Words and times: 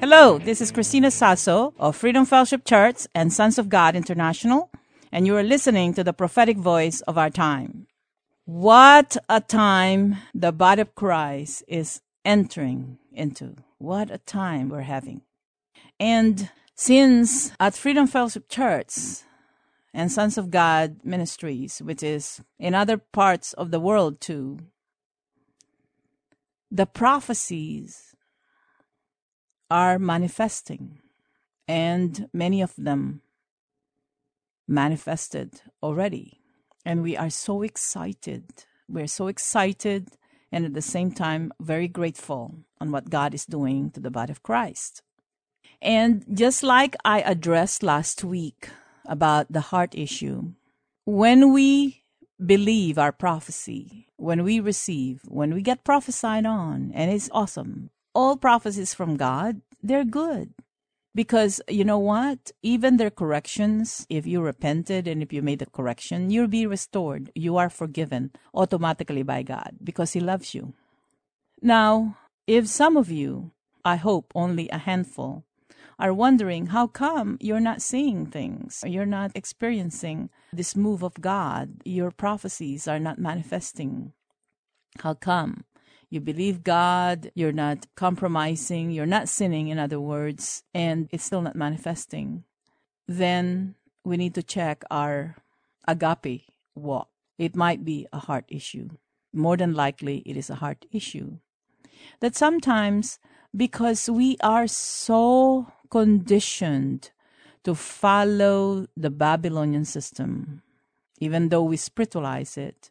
Hello, 0.00 0.38
this 0.38 0.62
is 0.62 0.72
Christina 0.72 1.10
Sasso 1.10 1.74
of 1.78 1.94
Freedom 1.94 2.24
Fellowship 2.24 2.64
Church 2.64 3.06
and 3.14 3.30
Sons 3.30 3.58
of 3.58 3.68
God 3.68 3.94
International, 3.94 4.70
and 5.12 5.26
you 5.26 5.36
are 5.36 5.42
listening 5.42 5.92
to 5.92 6.02
the 6.02 6.14
prophetic 6.14 6.56
voice 6.56 7.02
of 7.02 7.18
our 7.18 7.28
time. 7.28 7.86
What 8.46 9.18
a 9.28 9.42
time 9.42 10.16
the 10.34 10.52
body 10.52 10.80
of 10.80 10.94
Christ 10.94 11.64
is 11.68 12.00
entering 12.24 12.96
into. 13.12 13.56
What 13.76 14.10
a 14.10 14.16
time 14.16 14.70
we're 14.70 14.88
having. 14.88 15.20
And 16.00 16.48
since 16.74 17.52
at 17.60 17.74
Freedom 17.74 18.06
Fellowship 18.06 18.48
Church 18.48 18.94
and 19.92 20.10
Sons 20.10 20.38
of 20.38 20.50
God 20.50 21.00
Ministries, 21.04 21.82
which 21.84 22.02
is 22.02 22.40
in 22.58 22.74
other 22.74 22.96
parts 22.96 23.52
of 23.52 23.70
the 23.70 23.80
world 23.80 24.18
too, 24.18 24.60
the 26.70 26.86
prophecies 26.86 28.09
are 29.70 29.98
manifesting, 29.98 30.98
and 31.68 32.28
many 32.32 32.60
of 32.60 32.74
them 32.76 33.22
manifested 34.66 35.62
already. 35.82 36.40
And 36.84 37.02
we 37.02 37.16
are 37.16 37.30
so 37.30 37.62
excited. 37.62 38.44
We're 38.88 39.06
so 39.06 39.28
excited 39.28 40.16
and 40.52 40.64
at 40.64 40.74
the 40.74 40.82
same 40.82 41.12
time 41.12 41.52
very 41.60 41.88
grateful 41.88 42.54
on 42.80 42.90
what 42.90 43.10
God 43.10 43.34
is 43.34 43.46
doing 43.46 43.90
to 43.92 44.00
the 44.00 44.10
body 44.10 44.32
of 44.32 44.42
Christ. 44.42 45.02
And 45.80 46.24
just 46.32 46.62
like 46.62 46.96
I 47.04 47.20
addressed 47.20 47.82
last 47.82 48.24
week 48.24 48.68
about 49.06 49.52
the 49.52 49.60
heart 49.60 49.94
issue, 49.94 50.52
when 51.04 51.52
we 51.52 52.02
believe 52.44 52.98
our 52.98 53.12
prophecy, 53.12 54.08
when 54.16 54.42
we 54.44 54.60
receive, 54.60 55.22
when 55.26 55.54
we 55.54 55.62
get 55.62 55.84
prophesied 55.84 56.46
on, 56.46 56.90
and 56.94 57.10
it's 57.10 57.30
awesome, 57.32 57.90
all 58.20 58.36
prophecies 58.36 58.92
from 58.92 59.16
God, 59.16 59.62
they're 59.82 60.04
good. 60.04 60.52
Because 61.14 61.60
you 61.68 61.84
know 61.84 61.98
what? 61.98 62.52
Even 62.62 62.98
their 62.98 63.10
corrections, 63.10 64.06
if 64.10 64.26
you 64.26 64.42
repented 64.42 65.08
and 65.08 65.22
if 65.22 65.32
you 65.32 65.40
made 65.40 65.60
the 65.60 65.66
correction, 65.66 66.30
you'll 66.30 66.46
be 66.46 66.66
restored. 66.66 67.32
You 67.34 67.56
are 67.56 67.70
forgiven 67.70 68.30
automatically 68.52 69.22
by 69.22 69.42
God 69.42 69.72
because 69.82 70.12
He 70.12 70.20
loves 70.20 70.54
you. 70.54 70.74
Now, 71.62 72.18
if 72.46 72.68
some 72.68 72.98
of 72.98 73.10
you, 73.10 73.52
I 73.86 73.96
hope 73.96 74.32
only 74.34 74.68
a 74.68 74.78
handful, 74.78 75.44
are 75.98 76.12
wondering 76.12 76.66
how 76.66 76.86
come 76.86 77.38
you're 77.40 77.66
not 77.70 77.80
seeing 77.80 78.26
things, 78.26 78.84
you're 78.86 79.14
not 79.18 79.32
experiencing 79.34 80.28
this 80.52 80.76
move 80.76 81.02
of 81.02 81.20
God, 81.20 81.80
your 81.84 82.10
prophecies 82.10 82.86
are 82.86 83.00
not 83.00 83.18
manifesting. 83.18 84.12
How 85.00 85.14
come? 85.14 85.64
You 86.10 86.20
believe 86.20 86.64
God, 86.64 87.30
you're 87.34 87.52
not 87.52 87.86
compromising, 87.94 88.90
you're 88.90 89.06
not 89.06 89.28
sinning, 89.28 89.68
in 89.68 89.78
other 89.78 90.00
words, 90.00 90.64
and 90.74 91.08
it's 91.12 91.24
still 91.24 91.40
not 91.40 91.54
manifesting, 91.54 92.42
then 93.06 93.76
we 94.04 94.16
need 94.16 94.34
to 94.34 94.42
check 94.42 94.82
our 94.90 95.36
agape 95.86 96.42
walk. 96.74 97.08
It 97.38 97.54
might 97.54 97.84
be 97.84 98.06
a 98.12 98.18
heart 98.18 98.44
issue. 98.48 98.90
More 99.32 99.56
than 99.56 99.72
likely, 99.72 100.18
it 100.26 100.36
is 100.36 100.50
a 100.50 100.56
heart 100.56 100.84
issue. 100.90 101.38
That 102.18 102.34
sometimes, 102.34 103.20
because 103.56 104.10
we 104.10 104.36
are 104.42 104.66
so 104.66 105.72
conditioned 105.90 107.12
to 107.62 107.74
follow 107.76 108.86
the 108.96 109.10
Babylonian 109.10 109.84
system, 109.84 110.62
even 111.20 111.50
though 111.50 111.62
we 111.62 111.76
spiritualize 111.76 112.56
it, 112.56 112.90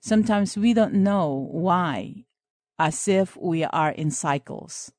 sometimes 0.00 0.58
we 0.58 0.74
don't 0.74 0.94
know 0.94 1.48
why 1.50 2.26
as 2.82 3.06
if 3.06 3.36
we 3.36 3.62
are 3.62 3.92
in 3.92 4.10
cycles. 4.10 4.90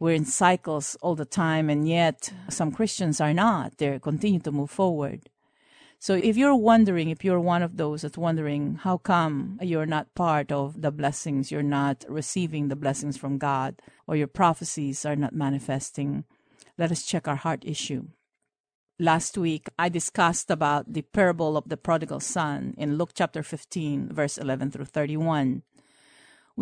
We're 0.00 0.16
in 0.16 0.24
cycles 0.24 0.96
all 1.00 1.14
the 1.14 1.24
time, 1.24 1.70
and 1.70 1.88
yet 1.88 2.32
some 2.48 2.72
Christians 2.72 3.20
are 3.20 3.32
not. 3.32 3.78
They 3.78 4.00
continue 4.00 4.40
to 4.40 4.50
move 4.50 4.72
forward. 4.72 5.30
So 6.00 6.14
if 6.14 6.36
you're 6.36 6.56
wondering, 6.56 7.08
if 7.08 7.24
you're 7.24 7.38
one 7.38 7.62
of 7.62 7.76
those 7.76 8.02
that's 8.02 8.18
wondering, 8.18 8.80
how 8.82 8.96
come 8.96 9.60
you're 9.62 9.86
not 9.86 10.12
part 10.16 10.50
of 10.50 10.82
the 10.82 10.90
blessings, 10.90 11.52
you're 11.52 11.62
not 11.62 12.04
receiving 12.08 12.66
the 12.66 12.74
blessings 12.74 13.16
from 13.16 13.38
God, 13.38 13.80
or 14.08 14.16
your 14.16 14.26
prophecies 14.26 15.06
are 15.06 15.14
not 15.14 15.32
manifesting, 15.32 16.24
let 16.76 16.90
us 16.90 17.06
check 17.06 17.28
our 17.28 17.36
heart 17.36 17.62
issue. 17.64 18.08
Last 18.98 19.38
week, 19.38 19.68
I 19.78 19.88
discussed 19.88 20.50
about 20.50 20.92
the 20.92 21.02
parable 21.02 21.56
of 21.56 21.68
the 21.68 21.76
prodigal 21.76 22.18
son 22.18 22.74
in 22.76 22.98
Luke 22.98 23.12
chapter 23.14 23.44
15, 23.44 24.12
verse 24.12 24.36
11 24.36 24.72
through 24.72 24.86
31 24.86 25.62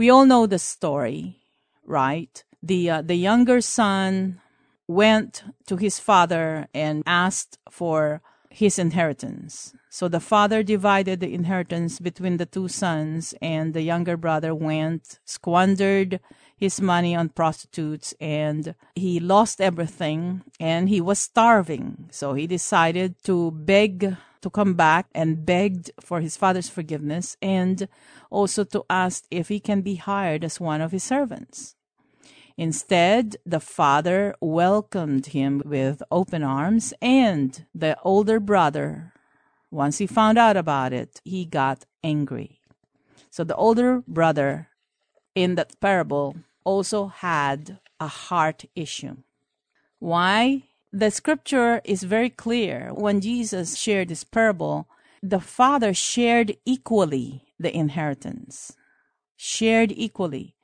we 0.00 0.08
all 0.08 0.24
know 0.24 0.46
the 0.46 0.58
story, 0.58 1.36
right? 1.84 2.42
The 2.62 2.88
uh, 2.88 3.02
the 3.02 3.16
younger 3.16 3.60
son 3.60 4.40
went 4.88 5.44
to 5.66 5.76
his 5.76 6.00
father 6.00 6.68
and 6.72 7.02
asked 7.04 7.58
for 7.68 8.22
his 8.48 8.78
inheritance. 8.78 9.74
So 9.90 10.08
the 10.08 10.24
father 10.32 10.62
divided 10.62 11.20
the 11.20 11.34
inheritance 11.34 12.00
between 12.00 12.38
the 12.38 12.46
two 12.46 12.66
sons, 12.68 13.34
and 13.42 13.74
the 13.74 13.82
younger 13.82 14.16
brother 14.16 14.54
went, 14.54 15.20
squandered 15.26 16.18
his 16.60 16.80
money 16.80 17.16
on 17.16 17.30
prostitutes, 17.30 18.14
and 18.20 18.74
he 18.94 19.18
lost 19.18 19.62
everything, 19.62 20.42
and 20.60 20.90
he 20.90 21.00
was 21.00 21.18
starving. 21.18 22.08
So 22.10 22.34
he 22.34 22.46
decided 22.46 23.16
to 23.24 23.50
beg 23.50 24.14
to 24.42 24.50
come 24.50 24.74
back 24.74 25.06
and 25.14 25.44
begged 25.44 25.90
for 26.00 26.20
his 26.20 26.36
father's 26.36 26.68
forgiveness 26.68 27.36
and 27.42 27.88
also 28.30 28.64
to 28.64 28.84
ask 28.88 29.24
if 29.30 29.48
he 29.48 29.60
can 29.60 29.82
be 29.82 29.96
hired 29.96 30.44
as 30.44 30.60
one 30.60 30.80
of 30.80 30.92
his 30.92 31.04
servants. 31.04 31.76
Instead, 32.56 33.36
the 33.46 33.60
father 33.60 34.34
welcomed 34.40 35.26
him 35.26 35.62
with 35.64 36.02
open 36.10 36.42
arms, 36.42 36.92
and 37.00 37.64
the 37.74 37.96
older 38.02 38.38
brother, 38.38 39.14
once 39.70 39.96
he 39.96 40.06
found 40.06 40.36
out 40.36 40.58
about 40.58 40.92
it, 40.92 41.20
he 41.24 41.46
got 41.46 41.86
angry. 42.04 42.60
So 43.30 43.44
the 43.44 43.56
older 43.56 44.02
brother 44.06 44.68
in 45.34 45.54
that 45.54 45.78
parable 45.80 46.36
also 46.64 47.08
had 47.08 47.78
a 47.98 48.06
heart 48.06 48.64
issue. 48.74 49.16
Why? 49.98 50.64
The 50.92 51.10
scripture 51.10 51.80
is 51.84 52.02
very 52.02 52.30
clear. 52.30 52.90
When 52.92 53.20
Jesus 53.20 53.78
shared 53.78 54.08
this 54.08 54.24
parable, 54.24 54.88
the 55.22 55.40
father 55.40 55.94
shared 55.94 56.56
equally 56.64 57.44
the 57.58 57.74
inheritance, 57.74 58.76
shared 59.36 59.92
equally. 59.94 60.54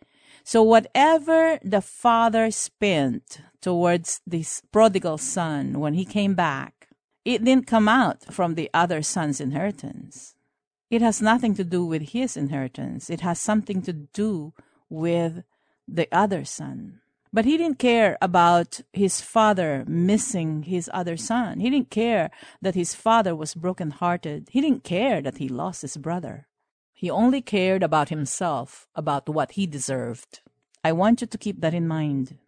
So, 0.43 0.63
whatever 0.63 1.59
the 1.63 1.81
father 1.81 2.51
spent 2.51 3.41
towards 3.61 4.21
this 4.27 4.63
prodigal 4.73 5.19
son 5.19 5.81
when 5.81 5.95
he 5.95 6.05
came 6.05 6.35
back, 6.35 6.89
it 7.25 7.45
didn't 7.45 7.67
come 7.67 7.89
out 7.89 8.33
from 8.33 8.55
the 8.55 8.71
other 8.73 9.03
son's 9.03 9.41
inheritance. 9.41 10.35
It 10.89 11.03
has 11.03 11.21
nothing 11.21 11.55
to 11.57 11.65
do 11.65 11.85
with 11.85 12.11
his 12.11 12.37
inheritance, 12.37 13.11
it 13.11 13.21
has 13.21 13.41
something 13.41 13.83
to 13.83 13.93
do 13.93 14.53
with 14.89 15.43
the 15.89 16.09
other 16.11 16.45
son. 16.45 17.01
But 17.33 17.45
he 17.45 17.59
didn't 17.59 17.79
care 17.79 18.17
about 18.23 18.81
his 18.93 19.21
father 19.21 19.85
missing 19.87 20.63
his 20.63 20.89
other 20.95 21.17
son. 21.17 21.61
He 21.61 21.69
didn't 21.69 21.91
care 21.91 22.31
that 22.63 22.75
his 22.75 22.95
father 22.95 23.37
was 23.37 23.55
broken-hearted. 23.55 24.49
He 24.53 24.61
didn't 24.61 24.85
care 24.85 25.21
that 25.21 25.39
he 25.39 25.49
lost 25.49 25.83
his 25.83 25.97
brother. 25.97 26.47
He 26.95 27.11
only 27.11 27.43
cared 27.43 27.83
about 27.83 28.09
himself, 28.09 28.87
about 28.95 29.29
what 29.29 29.53
he 29.53 29.67
deserved. 29.67 30.41
I 30.83 30.93
want 30.93 31.21
you 31.21 31.27
to 31.27 31.37
keep 31.37 31.61
that 31.61 31.75
in 31.75 31.87
mind. 31.87 32.39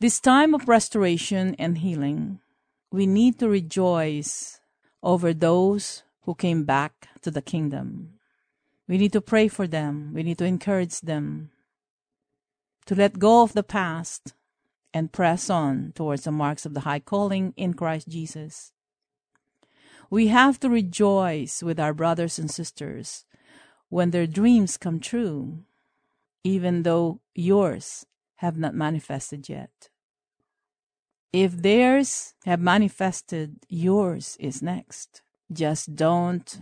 This 0.00 0.20
time 0.20 0.54
of 0.54 0.68
restoration 0.68 1.54
and 1.58 1.78
healing, 1.78 2.40
we 2.90 3.06
need 3.06 3.38
to 3.40 3.48
rejoice 3.48 4.60
over 5.02 5.34
those 5.34 6.02
who 6.22 6.34
came 6.34 6.64
back 6.64 7.08
to 7.22 7.30
the 7.30 7.42
kingdom. 7.42 8.14
We 8.88 8.96
need 8.96 9.12
to 9.12 9.20
pray 9.20 9.48
for 9.48 9.66
them. 9.66 10.12
We 10.14 10.22
need 10.22 10.38
to 10.38 10.44
encourage 10.44 11.00
them 11.00 11.50
to 12.86 12.94
let 12.94 13.18
go 13.18 13.42
of 13.42 13.52
the 13.52 13.62
past 13.62 14.32
and 14.94 15.12
press 15.12 15.50
on 15.50 15.92
towards 15.94 16.24
the 16.24 16.32
marks 16.32 16.64
of 16.64 16.74
the 16.74 16.80
high 16.80 17.00
calling 17.00 17.52
in 17.56 17.74
Christ 17.74 18.08
Jesus. 18.08 18.72
We 20.08 20.28
have 20.28 20.58
to 20.60 20.70
rejoice 20.70 21.62
with 21.62 21.78
our 21.80 21.92
brothers 21.92 22.38
and 22.38 22.50
sisters 22.50 23.24
when 23.88 24.10
their 24.10 24.26
dreams 24.26 24.76
come 24.76 25.00
true, 25.00 25.64
even 26.44 26.82
though 26.82 27.20
yours 27.34 28.06
have 28.36 28.56
not 28.56 28.74
manifested 28.74 29.48
yet. 29.48 29.90
If 31.32 31.52
theirs 31.60 32.34
have 32.44 32.60
manifested, 32.60 33.56
yours 33.68 34.36
is 34.40 34.62
next. 34.62 35.22
Just 35.52 35.94
don't 35.94 36.60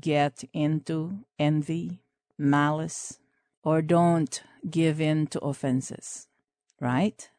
get 0.00 0.44
into 0.52 1.18
envy, 1.38 2.00
malice, 2.38 3.18
or 3.64 3.82
don't 3.82 4.42
give 4.70 5.00
in 5.00 5.26
to 5.28 5.40
offenses, 5.40 6.28
right? 6.80 7.30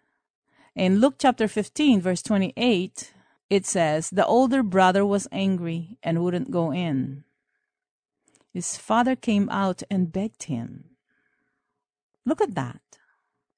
In 0.75 0.99
Luke 0.99 1.15
chapter 1.19 1.47
15, 1.47 2.01
verse 2.01 2.21
28, 2.21 3.13
it 3.49 3.65
says, 3.65 4.09
The 4.09 4.25
older 4.25 4.63
brother 4.63 5.05
was 5.05 5.27
angry 5.31 5.97
and 6.03 6.23
wouldn't 6.23 6.51
go 6.51 6.73
in. 6.73 7.23
His 8.53 8.75
father 8.75 9.15
came 9.15 9.49
out 9.49 9.83
and 9.89 10.11
begged 10.11 10.43
him. 10.43 10.95
Look 12.25 12.41
at 12.41 12.55
that. 12.55 12.81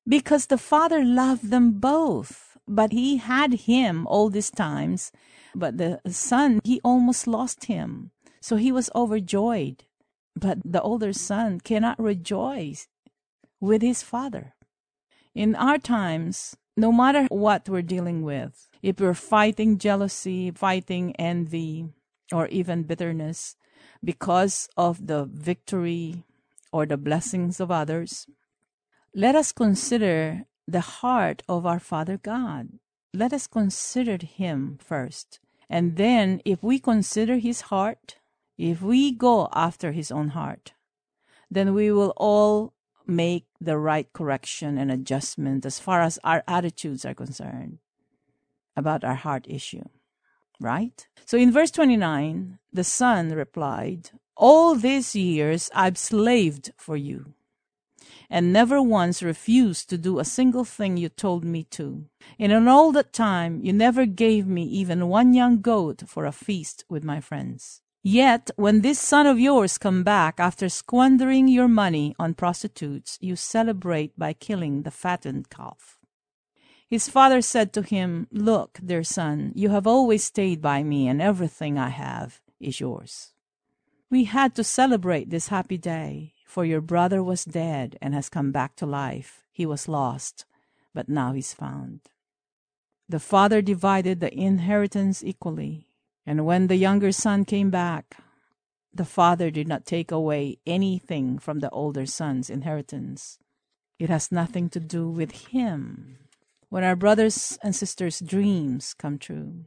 Because 0.07 0.45
the 0.45 0.57
father 0.57 1.03
loved 1.03 1.49
them 1.49 1.79
both, 1.79 2.57
but 2.67 2.91
he 2.91 3.17
had 3.17 3.53
him 3.53 4.05
all 4.07 4.29
these 4.29 4.51
times, 4.51 5.11
but 5.55 5.77
the 5.77 5.99
son, 6.07 6.59
he 6.63 6.81
almost 6.83 7.27
lost 7.27 7.65
him. 7.65 8.11
So 8.41 8.55
he 8.55 8.71
was 8.71 8.89
overjoyed. 8.95 9.83
But 10.39 10.59
the 10.63 10.81
older 10.81 11.13
son 11.13 11.59
cannot 11.59 11.99
rejoice 11.99 12.87
with 13.59 13.81
his 13.81 14.03
father. 14.03 14.53
In 15.33 15.55
our 15.55 15.79
times, 15.79 16.55
no 16.75 16.91
matter 16.91 17.25
what 17.29 17.67
we're 17.67 17.81
dealing 17.81 18.21
with, 18.21 18.69
if 18.83 18.99
we're 18.99 19.15
fighting 19.15 19.79
jealousy, 19.79 20.51
fighting 20.51 21.15
envy, 21.15 21.89
or 22.31 22.47
even 22.49 22.83
bitterness 22.83 23.55
because 24.03 24.69
of 24.77 25.07
the 25.07 25.25
victory 25.25 26.23
or 26.71 26.85
the 26.85 26.97
blessings 26.97 27.59
of 27.59 27.71
others, 27.71 28.27
let 29.15 29.33
us 29.33 29.51
consider 29.51 30.45
the 30.67 31.01
heart 31.01 31.41
of 31.49 31.65
our 31.65 31.79
Father 31.79 32.17
God. 32.17 32.77
Let 33.11 33.33
us 33.33 33.47
consider 33.47 34.23
Him 34.23 34.77
first. 34.79 35.39
And 35.69 35.97
then, 35.97 36.41
if 36.45 36.61
we 36.61 36.77
consider 36.77 37.37
His 37.37 37.61
heart, 37.61 38.17
if 38.57 38.81
we 38.81 39.11
go 39.11 39.49
after 39.53 39.91
His 39.91 40.11
own 40.11 40.29
heart, 40.29 40.73
then 41.49 41.73
we 41.73 41.91
will 41.91 42.13
all 42.17 42.73
make 43.05 43.45
the 43.61 43.77
right 43.77 44.11
correction 44.11 44.77
and 44.77 44.91
adjustment 44.91 45.65
as 45.65 45.79
far 45.79 46.01
as 46.01 46.19
our 46.23 46.43
attitudes 46.47 47.05
are 47.05 47.13
concerned 47.13 47.79
about 48.75 49.03
our 49.03 49.15
heart 49.15 49.45
issue. 49.47 49.83
Right? 50.59 51.07
So 51.25 51.37
in 51.37 51.51
verse 51.51 51.71
29, 51.71 52.57
the 52.73 52.83
son 52.83 53.31
replied, 53.31 54.09
All 54.35 54.75
these 54.75 55.15
years 55.15 55.69
I've 55.73 55.97
slaved 55.97 56.71
for 56.77 56.97
you 56.97 57.33
and 58.29 58.51
never 58.51 58.81
once 58.81 59.23
refused 59.23 59.89
to 59.89 59.97
do 59.97 60.19
a 60.19 60.25
single 60.25 60.65
thing 60.65 60.97
you 60.97 61.09
told 61.09 61.45
me 61.45 61.63
to. 61.63 62.05
And 62.39 62.51
in 62.51 62.67
all 62.67 62.91
that 62.91 63.13
time, 63.13 63.61
you 63.63 63.71
never 63.71 64.05
gave 64.05 64.47
me 64.47 64.63
even 64.63 65.07
one 65.07 65.33
young 65.33 65.61
goat 65.61 66.03
for 66.07 66.25
a 66.25 66.31
feast 66.31 66.83
with 66.89 67.03
my 67.03 67.21
friends. 67.21 67.81
Yet, 68.09 68.51
when 68.55 68.83
this 68.83 68.99
son 68.99 69.27
of 69.27 69.37
yours 69.37 69.77
come 69.77 70.01
back 70.01 70.39
after 70.39 70.69
squandering 70.69 71.49
your 71.49 71.67
money 71.67 72.15
on 72.17 72.35
prostitutes, 72.35 73.17
you 73.19 73.35
celebrate 73.35 74.17
by 74.17 74.31
killing 74.31 74.83
the 74.83 74.91
fattened 74.91 75.49
calf. 75.49 75.99
His 76.87 77.09
father 77.09 77.41
said 77.41 77.73
to 77.73 77.81
him, 77.81 78.27
Look, 78.31 78.79
dear 78.81 79.03
son, 79.03 79.51
you 79.55 79.71
have 79.71 79.85
always 79.85 80.23
stayed 80.23 80.61
by 80.61 80.83
me, 80.83 81.09
and 81.09 81.21
everything 81.21 81.77
I 81.77 81.89
have 81.89 82.39
is 82.61 82.79
yours. 82.79 83.33
We 84.09 84.23
had 84.23 84.55
to 84.55 84.63
celebrate 84.63 85.29
this 85.29 85.49
happy 85.49 85.77
day, 85.77 86.31
for 86.45 86.63
your 86.63 86.79
brother 86.79 87.21
was 87.21 87.43
dead 87.43 87.97
and 88.01 88.13
has 88.13 88.29
come 88.29 88.53
back 88.53 88.77
to 88.77 88.85
life. 88.85 89.43
He 89.51 89.65
was 89.65 89.89
lost, 89.89 90.45
but 90.93 91.09
now 91.09 91.33
he's 91.33 91.53
found. 91.53 91.99
The 93.09 93.19
father 93.19 93.61
divided 93.61 94.21
the 94.21 94.33
inheritance 94.33 95.25
equally, 95.25 95.86
and 96.27 96.45
when 96.45 96.67
the 96.67 96.75
younger 96.75 97.13
son 97.13 97.45
came 97.45 97.69
back, 97.69 98.17
the 98.93 99.05
father 99.05 99.49
did 99.49 99.65
not 99.65 99.85
take 99.85 100.11
away 100.11 100.57
anything 100.67 101.39
from 101.39 101.59
the 101.59 101.69
older 101.69 102.05
son's 102.05 102.49
inheritance. 102.49 103.39
It 103.97 104.09
has 104.09 104.29
nothing 104.29 104.69
to 104.71 104.81
do 104.81 105.09
with 105.09 105.47
him. 105.47 106.17
When 106.67 106.83
our 106.83 106.97
brothers 106.97 107.57
and 107.63 107.73
sisters' 107.73 108.19
dreams 108.19 108.93
come 108.93 109.17
true, 109.17 109.63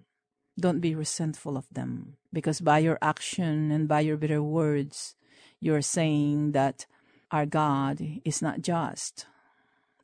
don't 0.61 0.81
be 0.81 0.95
resentful 0.95 1.57
of 1.57 1.67
them, 1.73 2.19
because 2.31 2.61
by 2.61 2.81
your 2.81 2.99
action 3.01 3.71
and 3.73 3.89
by 3.89 4.01
your 4.01 4.19
bitter 4.19 4.43
words, 4.43 5.17
you're 5.61 5.81
saying 5.81 6.53
that 6.53 6.85
our 7.31 7.47
God 7.47 8.03
is 8.23 8.43
not 8.43 8.61
just, 8.61 9.25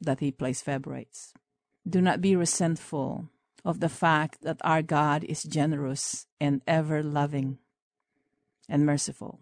that 0.01 0.21
he 0.21 0.33
plays 0.33 0.63
favorites. 0.63 1.35
Do 1.87 2.01
not 2.01 2.23
be 2.23 2.35
resentful 2.35 3.29
of 3.67 3.81
the 3.81 3.89
fact 3.89 4.43
that 4.43 4.61
our 4.63 4.81
God 4.81 5.25
is 5.25 5.43
generous 5.43 6.27
and 6.41 6.63
ever 6.69 7.03
loving 7.03 7.59
and 8.69 8.87
merciful. 8.87 9.41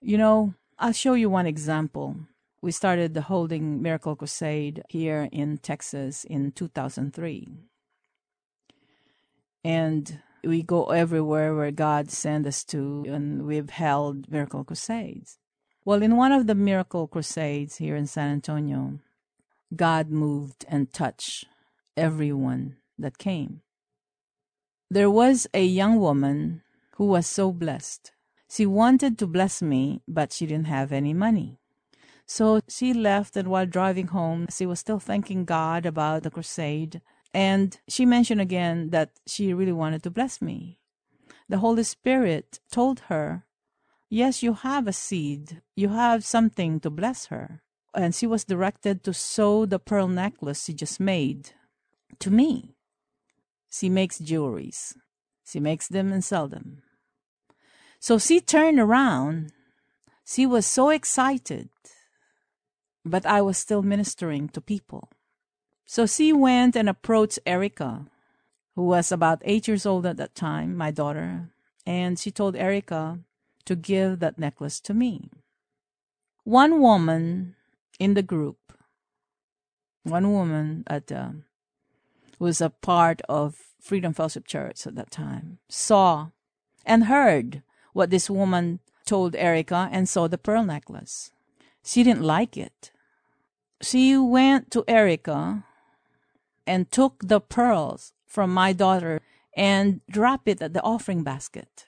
You 0.00 0.16
know, 0.16 0.54
I'll 0.78 0.92
show 0.92 1.12
you 1.12 1.28
one 1.28 1.46
example. 1.46 2.16
We 2.62 2.72
started 2.72 3.12
the 3.12 3.20
Holding 3.20 3.82
Miracle 3.82 4.16
Crusade 4.16 4.82
here 4.88 5.28
in 5.30 5.58
Texas 5.58 6.24
in 6.24 6.50
2003. 6.52 7.48
And 9.62 10.20
we 10.42 10.62
go 10.62 10.86
everywhere 10.86 11.54
where 11.54 11.70
God 11.70 12.10
sent 12.10 12.46
us 12.46 12.64
to, 12.64 13.04
and 13.06 13.42
we've 13.42 13.68
held 13.68 14.30
miracle 14.30 14.64
crusades. 14.64 15.38
Well, 15.84 16.02
in 16.02 16.16
one 16.16 16.32
of 16.32 16.46
the 16.46 16.54
miracle 16.54 17.06
crusades 17.06 17.76
here 17.76 17.96
in 17.96 18.06
San 18.06 18.30
Antonio, 18.32 19.00
God 19.76 20.08
moved 20.08 20.64
and 20.68 20.90
touched 20.90 21.44
everyone 21.94 22.77
that 22.98 23.18
came. 23.18 23.62
There 24.90 25.10
was 25.10 25.46
a 25.52 25.64
young 25.64 26.00
woman 26.00 26.62
who 26.96 27.06
was 27.06 27.26
so 27.26 27.52
blessed. 27.52 28.12
She 28.50 28.64
wanted 28.64 29.18
to 29.18 29.26
bless 29.26 29.60
me, 29.60 30.00
but 30.08 30.32
she 30.32 30.46
didn't 30.46 30.66
have 30.66 30.92
any 30.92 31.12
money. 31.12 31.58
So 32.26 32.60
she 32.68 32.92
left, 32.92 33.36
and 33.36 33.48
while 33.48 33.66
driving 33.66 34.08
home, 34.08 34.46
she 34.50 34.66
was 34.66 34.80
still 34.80 34.98
thanking 34.98 35.44
God 35.44 35.86
about 35.86 36.22
the 36.22 36.30
crusade. 36.30 37.00
And 37.34 37.78
she 37.88 38.06
mentioned 38.06 38.40
again 38.40 38.90
that 38.90 39.10
she 39.26 39.52
really 39.52 39.72
wanted 39.72 40.02
to 40.04 40.10
bless 40.10 40.40
me. 40.40 40.78
The 41.48 41.58
Holy 41.58 41.82
Spirit 41.82 42.60
told 42.70 43.00
her, 43.08 43.44
Yes, 44.10 44.42
you 44.42 44.54
have 44.54 44.86
a 44.86 44.92
seed, 44.92 45.60
you 45.76 45.90
have 45.90 46.24
something 46.24 46.80
to 46.80 46.90
bless 46.90 47.26
her. 47.26 47.62
And 47.94 48.14
she 48.14 48.26
was 48.26 48.44
directed 48.44 49.04
to 49.04 49.12
sow 49.12 49.66
the 49.66 49.78
pearl 49.78 50.08
necklace 50.08 50.64
she 50.64 50.72
just 50.72 50.98
made 50.98 51.50
to 52.18 52.30
me. 52.30 52.74
She 53.70 53.88
makes 53.88 54.18
jewelries, 54.18 54.96
she 55.46 55.60
makes 55.60 55.88
them 55.88 56.12
and 56.12 56.24
sell 56.24 56.48
them. 56.48 56.82
So 58.00 58.18
she 58.18 58.40
turned 58.40 58.78
around. 58.78 59.52
She 60.24 60.46
was 60.46 60.66
so 60.66 60.90
excited, 60.90 61.70
but 63.04 63.24
I 63.24 63.40
was 63.40 63.56
still 63.56 63.82
ministering 63.82 64.48
to 64.50 64.60
people. 64.60 65.08
So 65.86 66.06
she 66.06 66.34
went 66.34 66.76
and 66.76 66.88
approached 66.88 67.38
Erica, 67.46 68.06
who 68.74 68.84
was 68.84 69.10
about 69.10 69.40
eight 69.44 69.66
years 69.66 69.86
old 69.86 70.04
at 70.04 70.18
that 70.18 70.34
time, 70.34 70.76
my 70.76 70.90
daughter, 70.90 71.48
and 71.86 72.18
she 72.18 72.30
told 72.30 72.56
Erica 72.56 73.20
to 73.64 73.74
give 73.74 74.20
that 74.20 74.38
necklace 74.38 74.80
to 74.80 74.92
me. 74.92 75.30
One 76.44 76.80
woman 76.80 77.56
in 77.98 78.14
the 78.14 78.22
group, 78.22 78.58
one 80.02 80.30
woman 80.30 80.84
at 80.86 81.10
uh, 81.10 81.30
was 82.38 82.60
a 82.60 82.70
part 82.70 83.20
of 83.28 83.56
Freedom 83.80 84.12
Fellowship 84.12 84.46
Church 84.46 84.86
at 84.86 84.94
that 84.94 85.10
time, 85.10 85.58
saw 85.68 86.28
and 86.84 87.04
heard 87.04 87.62
what 87.92 88.10
this 88.10 88.30
woman 88.30 88.80
told 89.06 89.34
Erica 89.36 89.88
and 89.90 90.08
saw 90.08 90.28
the 90.28 90.38
pearl 90.38 90.64
necklace. 90.64 91.30
She 91.84 92.02
didn't 92.02 92.22
like 92.22 92.56
it. 92.56 92.90
She 93.80 94.16
went 94.16 94.70
to 94.72 94.84
Erica 94.86 95.64
and 96.66 96.90
took 96.90 97.22
the 97.24 97.40
pearls 97.40 98.12
from 98.26 98.52
my 98.52 98.72
daughter 98.72 99.20
and 99.56 100.00
dropped 100.10 100.48
it 100.48 100.60
at 100.60 100.74
the 100.74 100.82
offering 100.82 101.22
basket. 101.22 101.86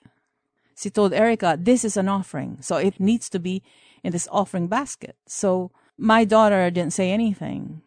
She 0.76 0.88
told 0.88 1.12
Erica, 1.12 1.58
This 1.60 1.84
is 1.84 1.96
an 1.96 2.08
offering, 2.08 2.58
so 2.62 2.76
it 2.76 2.98
needs 2.98 3.28
to 3.30 3.38
be 3.38 3.62
in 4.02 4.12
this 4.12 4.28
offering 4.32 4.66
basket. 4.66 5.16
So 5.26 5.70
my 5.98 6.24
daughter 6.24 6.70
didn't 6.70 6.94
say 6.94 7.10
anything. 7.10 7.82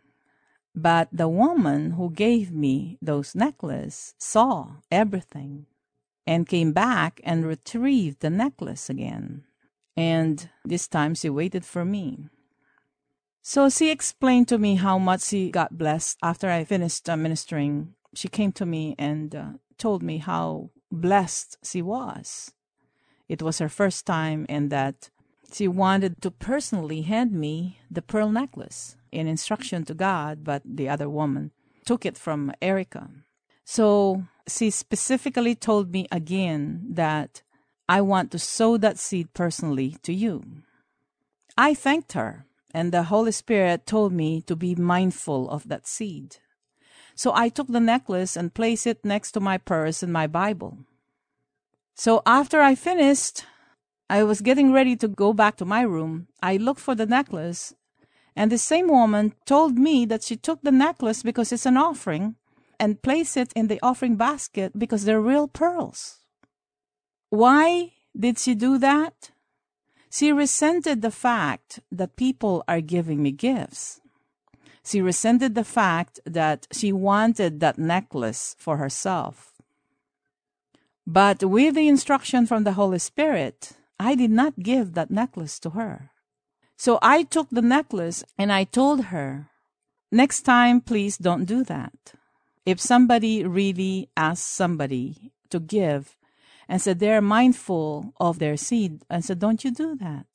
But 0.76 1.10
the 1.12 1.30
woman 1.30 1.92
who 1.92 2.10
gave 2.10 2.52
me 2.52 2.98
those 3.02 3.36
necklaces 3.36 4.16
saw 4.18 4.78
everything 4.92 5.68
and 6.26 6.48
came 6.48 6.74
back 6.74 7.22
and 7.24 7.46
retrieved 7.46 8.22
the 8.22 8.30
necklace 8.30 8.90
again. 8.90 9.44
And 9.96 10.50
this 10.66 10.88
time 10.88 11.14
she 11.14 11.30
waited 11.30 11.66
for 11.66 11.86
me. 11.86 12.30
So 13.42 13.70
she 13.70 13.92
explained 13.92 14.48
to 14.48 14.58
me 14.58 14.76
how 14.76 14.98
much 14.98 15.22
she 15.22 15.52
got 15.52 15.78
blessed 15.78 16.18
after 16.24 16.50
I 16.50 16.64
finished 16.64 17.10
uh, 17.10 17.18
ministering. 17.18 17.94
She 18.16 18.30
came 18.30 18.54
to 18.54 18.66
me 18.66 18.96
and 18.98 19.36
uh, 19.36 19.46
told 19.78 20.02
me 20.02 20.18
how 20.18 20.72
blessed 20.92 21.58
she 21.64 21.82
was. 21.82 22.54
It 23.28 23.42
was 23.42 23.60
her 23.60 23.70
first 23.70 24.06
time, 24.06 24.46
and 24.48 24.70
that 24.70 25.10
she 25.54 25.68
wanted 25.68 26.22
to 26.22 26.32
personally 26.32 27.02
hand 27.02 27.32
me 27.32 27.80
the 27.90 28.02
pearl 28.02 28.30
necklace 28.30 28.96
in 29.12 29.28
instruction 29.28 29.86
to 29.86 29.94
God, 29.94 30.44
but 30.44 30.62
the 30.66 30.90
other 30.90 31.10
woman 31.10 31.52
took 31.86 32.06
it 32.06 32.18
from 32.18 32.52
Erica. 32.62 33.10
So 33.64 34.26
she 34.48 34.70
specifically 34.70 35.56
told 35.56 35.92
me 35.92 36.08
again 36.12 36.86
that 36.90 37.42
I 37.88 38.02
want 38.02 38.32
to 38.32 38.40
sow 38.40 38.78
that 38.78 38.98
seed 38.98 39.34
personally 39.34 39.98
to 40.04 40.14
you. 40.14 40.44
I 41.58 41.74
thanked 41.74 42.14
her, 42.14 42.46
and 42.74 42.92
the 42.92 43.04
Holy 43.04 43.32
Spirit 43.32 43.86
told 43.86 44.12
me 44.12 44.42
to 44.42 44.56
be 44.56 44.76
mindful 44.76 45.50
of 45.50 45.68
that 45.68 45.86
seed. 45.88 46.38
So 47.16 47.32
I 47.36 47.50
took 47.50 47.68
the 47.68 47.80
necklace 47.80 48.36
and 48.36 48.54
placed 48.54 48.88
it 48.88 49.06
next 49.06 49.34
to 49.34 49.40
my 49.40 49.60
purse 49.60 50.02
and 50.02 50.12
my 50.12 50.26
Bible. 50.26 50.80
So 51.94 52.24
after 52.26 52.60
I 52.60 52.74
finished, 52.74 53.46
I 54.10 54.24
was 54.24 54.42
getting 54.42 54.74
ready 54.74 54.96
to 54.98 55.08
go 55.08 55.34
back 55.34 55.58
to 55.58 55.66
my 55.66 55.82
room. 55.82 56.28
I 56.42 56.58
looked 56.58 56.82
for 56.82 56.96
the 56.96 57.06
necklace, 57.06 57.74
and 58.36 58.52
the 58.52 58.58
same 58.58 58.88
woman 58.88 59.34
told 59.46 59.78
me 59.78 60.06
that 60.06 60.24
she 60.24 60.36
took 60.36 60.62
the 60.62 60.72
necklace 60.72 61.24
because 61.24 61.52
it's 61.52 61.66
an 61.66 61.78
offering 61.78 62.36
and 62.80 63.02
placed 63.02 63.38
it 63.38 63.54
in 63.56 63.68
the 63.68 63.80
offering 63.82 64.16
basket 64.16 64.78
because 64.78 65.06
they're 65.06 65.22
real 65.22 65.48
pearls. 65.48 66.20
Why 67.30 67.94
did 68.18 68.38
she 68.38 68.56
do 68.56 68.78
that? 68.80 69.32
She 70.12 70.32
resented 70.32 71.02
the 71.02 71.12
fact 71.12 71.80
that 71.92 72.16
people 72.16 72.64
are 72.68 72.82
giving 72.82 73.24
me 73.24 73.32
gifts. 73.32 74.00
She 74.86 75.02
resented 75.02 75.56
the 75.56 75.64
fact 75.64 76.20
that 76.26 76.68
she 76.72 76.92
wanted 76.92 77.62
that 77.62 77.80
necklace 77.80 78.56
for 78.60 78.78
herself. 78.78 79.54
But 81.08 81.44
with 81.44 81.76
the 81.76 81.88
instruction 81.88 82.46
from 82.46 82.64
the 82.64 82.74
Holy 82.74 83.00
Spirit, 83.00 83.72
I 84.04 84.16
did 84.16 84.32
not 84.32 84.60
give 84.60 84.94
that 84.94 85.12
necklace 85.12 85.60
to 85.60 85.72
her. 85.72 86.12
So 86.76 87.00
I 87.02 87.24
took 87.24 87.50
the 87.50 87.62
necklace 87.62 88.24
and 88.38 88.52
I 88.52 88.66
told 88.66 89.06
her, 89.06 89.50
next 90.12 90.42
time, 90.42 90.82
please 90.82 91.18
don't 91.18 91.46
do 91.46 91.64
that. 91.64 92.14
If 92.66 92.80
somebody 92.80 93.46
really 93.46 94.10
asks 94.18 94.46
somebody 94.46 95.32
to 95.50 95.60
give 95.60 96.18
and 96.68 96.82
said 96.82 97.00
they're 97.00 97.22
mindful 97.22 98.14
of 98.20 98.40
their 98.40 98.58
seed, 98.58 99.04
and 99.10 99.24
said, 99.24 99.40
don't 99.40 99.64
you 99.64 99.72
do 99.72 99.96
that 99.96 100.26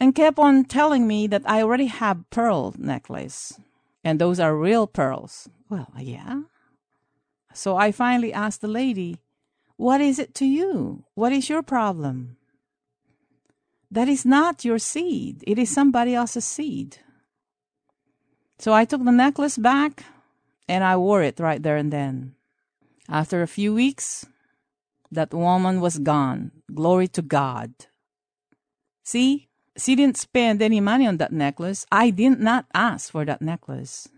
and 0.00 0.14
kept 0.14 0.38
on 0.38 0.64
telling 0.64 1.06
me 1.06 1.26
that 1.26 1.42
I 1.46 1.62
already 1.62 1.86
have 1.86 2.28
pearl 2.30 2.74
necklace 2.78 3.58
and 4.04 4.18
those 4.18 4.38
are 4.38 4.56
real 4.56 4.86
pearls. 4.86 5.48
Well, 5.68 5.88
yeah. 5.98 6.42
So 7.52 7.76
I 7.76 7.92
finally 7.92 8.32
asked 8.32 8.60
the 8.60 8.68
lady, 8.68 9.18
What 9.78 10.00
is 10.00 10.18
it 10.18 10.34
to 10.34 10.44
you? 10.44 11.04
What 11.14 11.32
is 11.32 11.48
your 11.48 11.62
problem? 11.62 12.36
That 13.92 14.08
is 14.08 14.26
not 14.26 14.64
your 14.64 14.80
seed, 14.80 15.44
it 15.46 15.56
is 15.56 15.70
somebody 15.70 16.16
else's 16.16 16.44
seed. 16.44 16.98
So 18.58 18.74
I 18.74 18.84
took 18.84 19.04
the 19.04 19.12
necklace 19.12 19.56
back 19.56 20.04
and 20.68 20.82
I 20.82 20.96
wore 20.96 21.22
it 21.22 21.38
right 21.38 21.62
there 21.62 21.76
and 21.76 21.92
then. 21.92 22.34
After 23.08 23.40
a 23.40 23.46
few 23.46 23.72
weeks, 23.72 24.26
that 25.12 25.32
woman 25.32 25.80
was 25.80 25.98
gone. 25.98 26.50
Glory 26.74 27.06
to 27.14 27.22
God. 27.22 27.72
See, 29.04 29.48
she 29.78 29.94
didn't 29.94 30.18
spend 30.18 30.60
any 30.60 30.80
money 30.80 31.06
on 31.06 31.18
that 31.18 31.32
necklace. 31.32 31.86
I 31.92 32.10
did 32.10 32.40
not 32.40 32.66
ask 32.74 33.12
for 33.12 33.24
that 33.24 33.40
necklace. 33.40 34.08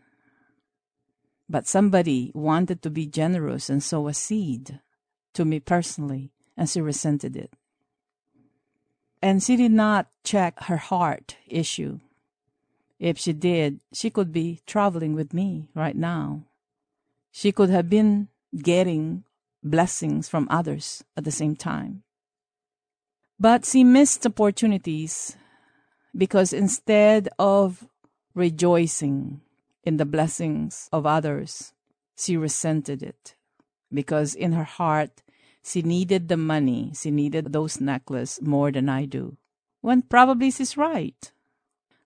But 1.51 1.69
somebody 1.69 2.33
wanted 2.35 2.81
to 2.81 2.89
be 2.89 3.07
generous 3.07 3.69
and 3.69 3.83
sow 3.83 4.09
a 4.09 4.15
seed 4.15 4.81
to 5.35 5.45
me 5.45 5.61
personally, 5.61 6.31
and 6.57 6.69
she 6.69 6.81
resented 6.81 7.37
it. 7.37 7.53
And 9.23 9.43
she 9.43 9.57
did 9.57 9.73
not 9.73 10.09
check 10.25 10.65
her 10.65 10.79
heart 10.79 11.37
issue. 11.47 12.01
If 12.99 13.19
she 13.19 13.33
did, 13.33 13.81
she 13.93 14.11
could 14.11 14.33
be 14.33 14.61
traveling 14.67 15.15
with 15.15 15.35
me 15.35 15.69
right 15.75 15.97
now. 15.97 16.45
She 17.31 17.53
could 17.53 17.71
have 17.71 17.89
been 17.89 18.29
getting 18.57 19.25
blessings 19.63 20.29
from 20.29 20.49
others 20.51 21.05
at 21.17 21.25
the 21.25 21.31
same 21.31 21.55
time. 21.55 22.03
But 23.39 23.65
she 23.65 23.85
missed 23.85 24.27
opportunities 24.27 25.37
because 26.17 26.53
instead 26.53 27.29
of 27.39 27.87
rejoicing 28.35 29.41
in 29.85 29.97
the 29.97 30.05
blessings 30.05 30.89
of 30.93 31.07
others, 31.07 31.73
she 32.17 32.37
resented 32.37 33.03
it 33.03 33.35
because 33.93 34.35
in 34.35 34.53
her 34.53 34.65
heart 34.65 35.23
she 35.63 35.83
needed 35.83 36.29
the 36.29 36.37
money, 36.37 36.93
she 36.95 37.11
needed 37.11 37.53
those 37.53 37.81
necklaces 37.81 38.41
more 38.43 38.73
than 38.73 38.89
I 38.89 39.05
do. 39.05 39.37
When 39.81 40.03
probably 40.03 40.51
she's 40.51 40.77
right. 40.77 41.33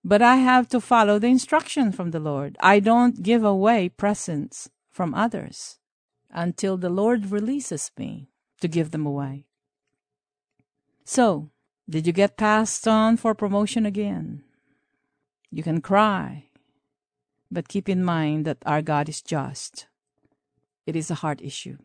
But 0.05 0.21
I 0.21 0.37
have 0.37 0.69
to 0.69 0.81
follow 0.81 1.19
the 1.19 1.29
instruction 1.29 1.91
from 1.91 2.11
the 2.11 2.21
Lord. 2.21 2.57
I 2.61 2.79
don't 2.79 3.23
give 3.23 3.43
away 3.43 3.88
presents 3.88 4.69
from 4.91 5.14
others 5.14 5.79
until 6.31 6.76
the 6.76 6.91
Lord 6.91 7.31
releases 7.31 7.91
me 7.97 8.29
to 8.61 8.69
give 8.69 8.91
them 8.91 9.07
away. 9.07 9.47
So, 11.05 11.50
did 11.88 12.07
you 12.07 12.12
get 12.12 12.37
passed 12.37 12.87
on 12.88 13.17
for 13.17 13.35
promotion 13.35 13.87
again? 13.87 14.43
You 15.50 15.62
can 15.62 15.81
cry, 15.81 16.49
but 17.50 17.69
keep 17.69 17.88
in 17.88 18.05
mind 18.05 18.45
that 18.47 18.59
our 18.67 18.83
God 18.83 19.09
is 19.09 19.23
just. 19.23 19.87
It 20.87 20.97
is 20.97 21.11
a 21.11 21.17
heart 21.17 21.41
issue. 21.43 21.79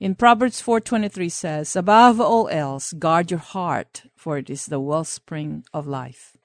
In 0.00 0.14
Proverbs 0.14 0.60
4:23 0.60 1.28
says, 1.28 1.76
"Above 1.76 2.20
all 2.20 2.48
else, 2.48 2.92
guard 2.92 3.30
your 3.30 3.40
heart, 3.40 4.06
for 4.16 4.38
it 4.38 4.48
is 4.50 4.66
the 4.66 4.80
wellspring 4.80 5.64
of 5.72 5.86
life." 5.86 6.36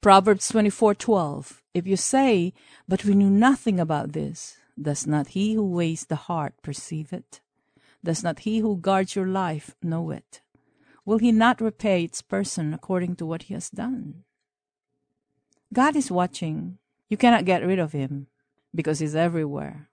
Proverbs 0.00 0.48
24:12, 0.48 1.62
"If 1.74 1.86
you 1.86 1.96
say, 1.96 2.52
but 2.88 3.04
we 3.04 3.14
knew 3.14 3.30
nothing 3.30 3.78
about 3.80 4.12
this, 4.12 4.56
does 4.80 5.06
not 5.06 5.28
he 5.28 5.54
who 5.54 5.64
weighs 5.64 6.06
the 6.06 6.28
heart 6.28 6.54
perceive 6.62 7.12
it? 7.12 7.40
Does 8.02 8.22
not 8.22 8.40
he 8.40 8.58
who 8.58 8.76
guards 8.76 9.14
your 9.14 9.28
life 9.28 9.76
know 9.82 10.10
it? 10.10 10.42
will 11.04 11.18
he 11.18 11.32
not 11.32 11.60
repay 11.60 12.04
its 12.04 12.22
person 12.22 12.72
according 12.72 13.16
to 13.16 13.26
what 13.26 13.44
he 13.44 13.54
has 13.54 13.70
done? 13.70 14.24
God 15.72 15.96
is 15.96 16.10
watching. 16.10 16.78
You 17.08 17.16
cannot 17.16 17.44
get 17.44 17.64
rid 17.64 17.78
of 17.78 17.92
him 17.92 18.28
because 18.74 18.98
he's 19.00 19.16
everywhere. 19.16 19.88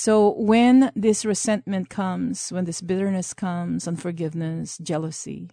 So 0.00 0.30
when 0.34 0.92
this 0.94 1.24
resentment 1.24 1.90
comes, 1.90 2.52
when 2.52 2.66
this 2.66 2.80
bitterness 2.80 3.34
comes, 3.34 3.88
unforgiveness, 3.88 4.78
jealousy, 4.78 5.50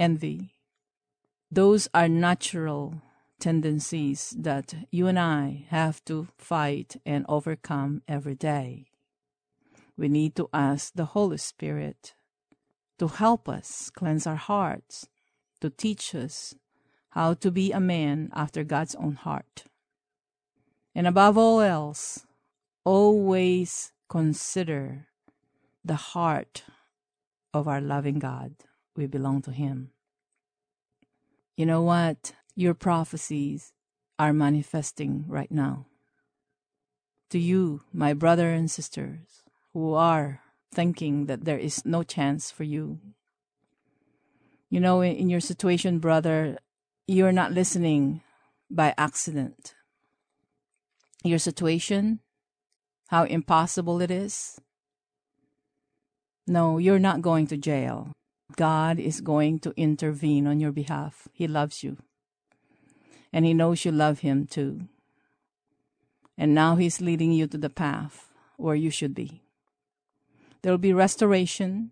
envy, 0.00 0.54
those 1.50 1.86
are 1.92 2.08
natural 2.08 3.02
tendencies 3.38 4.34
that 4.38 4.74
you 4.90 5.08
and 5.08 5.18
I 5.18 5.66
have 5.68 6.02
to 6.06 6.28
fight 6.38 6.96
and 7.04 7.26
overcome 7.28 8.00
every 8.08 8.34
day. 8.34 8.86
We 9.94 10.08
need 10.08 10.36
to 10.36 10.48
ask 10.54 10.94
the 10.94 11.12
Holy 11.12 11.36
Spirit 11.36 12.14
to 12.98 13.08
help 13.08 13.46
us 13.46 13.90
cleanse 13.94 14.26
our 14.26 14.36
hearts, 14.36 15.06
to 15.60 15.68
teach 15.68 16.14
us 16.14 16.54
how 17.10 17.34
to 17.34 17.50
be 17.50 17.72
a 17.72 17.80
man 17.80 18.30
after 18.32 18.64
God's 18.64 18.94
own 18.94 19.16
heart. 19.16 19.64
And 20.94 21.06
above 21.06 21.36
all 21.36 21.60
else, 21.60 22.25
always 22.86 23.90
consider 24.08 25.08
the 25.84 25.96
heart 26.14 26.62
of 27.52 27.66
our 27.66 27.80
loving 27.80 28.20
God. 28.20 28.54
We 28.94 29.06
belong 29.06 29.42
to 29.42 29.50
Him. 29.50 29.90
You 31.56 31.66
know 31.66 31.82
what? 31.82 32.32
Your 32.54 32.74
prophecies 32.74 33.72
are 34.18 34.32
manifesting 34.32 35.24
right 35.26 35.50
now. 35.50 35.86
To 37.30 37.38
you, 37.40 37.82
my 37.92 38.14
brother 38.14 38.52
and 38.52 38.70
sisters, 38.70 39.42
who 39.72 39.94
are 39.94 40.40
thinking 40.72 41.26
that 41.26 41.44
there 41.44 41.58
is 41.58 41.84
no 41.84 42.04
chance 42.04 42.52
for 42.52 42.62
you. 42.62 43.00
You 44.70 44.78
know, 44.78 45.00
in, 45.00 45.28
your 45.28 45.40
situation, 45.40 45.98
brother, 45.98 46.58
you're 47.06 47.32
not 47.32 47.52
listening 47.52 48.22
by 48.70 48.94
accident. 48.96 49.74
Your 51.24 51.38
situation, 51.38 52.20
how 53.08 53.24
impossible 53.24 54.00
it 54.00 54.10
is. 54.10 54.60
No, 56.46 56.78
you're 56.78 56.98
not 56.98 57.22
going 57.22 57.46
to 57.48 57.56
jail. 57.56 58.12
God 58.54 58.98
is 58.98 59.20
going 59.20 59.58
to 59.60 59.74
intervene 59.76 60.46
on 60.46 60.60
your 60.60 60.72
behalf. 60.72 61.28
He 61.32 61.48
loves 61.48 61.82
you. 61.82 61.98
And 63.32 63.44
He 63.44 63.54
knows 63.54 63.84
you 63.84 63.92
love 63.92 64.20
Him 64.20 64.46
too. 64.46 64.88
And 66.38 66.54
now 66.54 66.76
He's 66.76 67.00
leading 67.00 67.32
you 67.32 67.46
to 67.48 67.58
the 67.58 67.70
path 67.70 68.32
where 68.56 68.76
you 68.76 68.90
should 68.90 69.14
be. 69.14 69.42
There 70.62 70.72
will 70.72 70.78
be 70.78 70.92
restoration. 70.92 71.90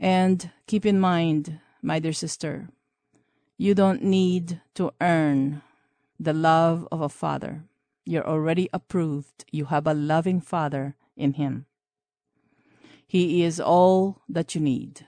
And 0.00 0.50
keep 0.66 0.84
in 0.84 0.98
mind, 0.98 1.60
my 1.80 2.00
dear 2.00 2.12
sister, 2.12 2.68
you 3.56 3.74
don't 3.74 4.02
need 4.02 4.60
to 4.74 4.92
earn 5.00 5.62
the 6.18 6.32
love 6.32 6.86
of 6.90 7.00
a 7.00 7.08
father. 7.08 7.64
You're 8.04 8.26
already 8.26 8.68
approved. 8.72 9.44
You 9.52 9.66
have 9.66 9.86
a 9.86 9.94
loving 9.94 10.40
father 10.40 10.96
in 11.16 11.34
him. 11.34 11.66
He 13.06 13.44
is 13.44 13.60
all 13.60 14.22
that 14.28 14.54
you 14.54 14.60
need. 14.60 15.06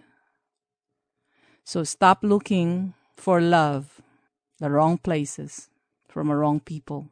So 1.65 1.83
stop 1.85 2.19
looking 2.23 2.95
for 3.17 3.41
love, 3.41 4.03
the 4.61 4.71
wrong 4.71 4.99
places, 4.99 5.71
from 6.09 6.29
the 6.29 6.35
wrong 6.35 6.61
people. 6.61 7.09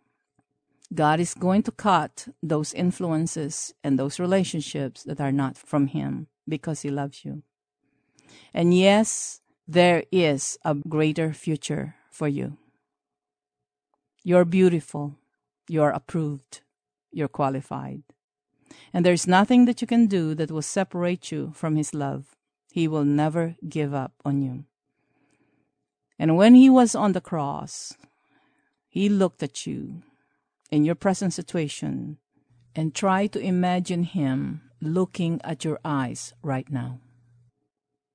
God 0.95 1.21
is 1.21 1.33
going 1.33 1.63
to 1.63 1.73
cut 1.73 2.29
those 2.43 2.75
influences 2.75 3.73
and 3.83 3.99
those 3.99 4.21
relationships 4.21 5.03
that 5.05 5.21
are 5.21 5.33
not 5.33 5.57
from 5.57 5.87
Him 5.87 6.27
because 6.47 6.83
He 6.83 6.91
loves 6.91 7.25
you. 7.25 7.43
And 8.53 8.77
yes, 8.77 9.41
there 9.67 10.05
is 10.13 10.59
a 10.65 10.75
greater 10.75 11.33
future 11.33 11.95
for 12.11 12.29
you. 12.29 12.59
You're 14.23 14.45
beautiful. 14.45 15.17
You're 15.73 15.89
approved. 15.89 16.61
You're 17.13 17.29
qualified. 17.29 18.03
And 18.93 19.07
there's 19.07 19.27
nothing 19.27 19.65
that 19.65 19.81
you 19.81 19.87
can 19.87 20.07
do 20.07 20.35
that 20.35 20.51
will 20.51 20.61
separate 20.61 21.33
you 21.33 21.53
from 21.55 21.77
His 21.77 21.95
love. 21.95 22.37
He 22.71 22.87
will 22.87 23.07
never 23.07 23.57
give 23.67 23.95
up 23.95 24.13
on 24.23 24.43
you. 24.43 24.65
And 26.19 26.37
when 26.37 26.55
He 26.55 26.69
was 26.69 26.95
on 26.95 27.13
the 27.13 27.23
cross, 27.23 27.95
He 28.87 29.09
looked 29.09 29.43
at 29.43 29.67
you 29.67 30.03
in 30.71 30.85
your 30.85 30.95
present 30.95 31.33
situation 31.33 32.19
and 32.77 32.95
try 32.95 33.27
to 33.29 33.41
imagine 33.41 34.03
Him 34.03 34.61
looking 34.83 35.41
at 35.43 35.65
your 35.65 35.79
eyes 35.83 36.35
right 36.43 36.71
now 36.71 37.01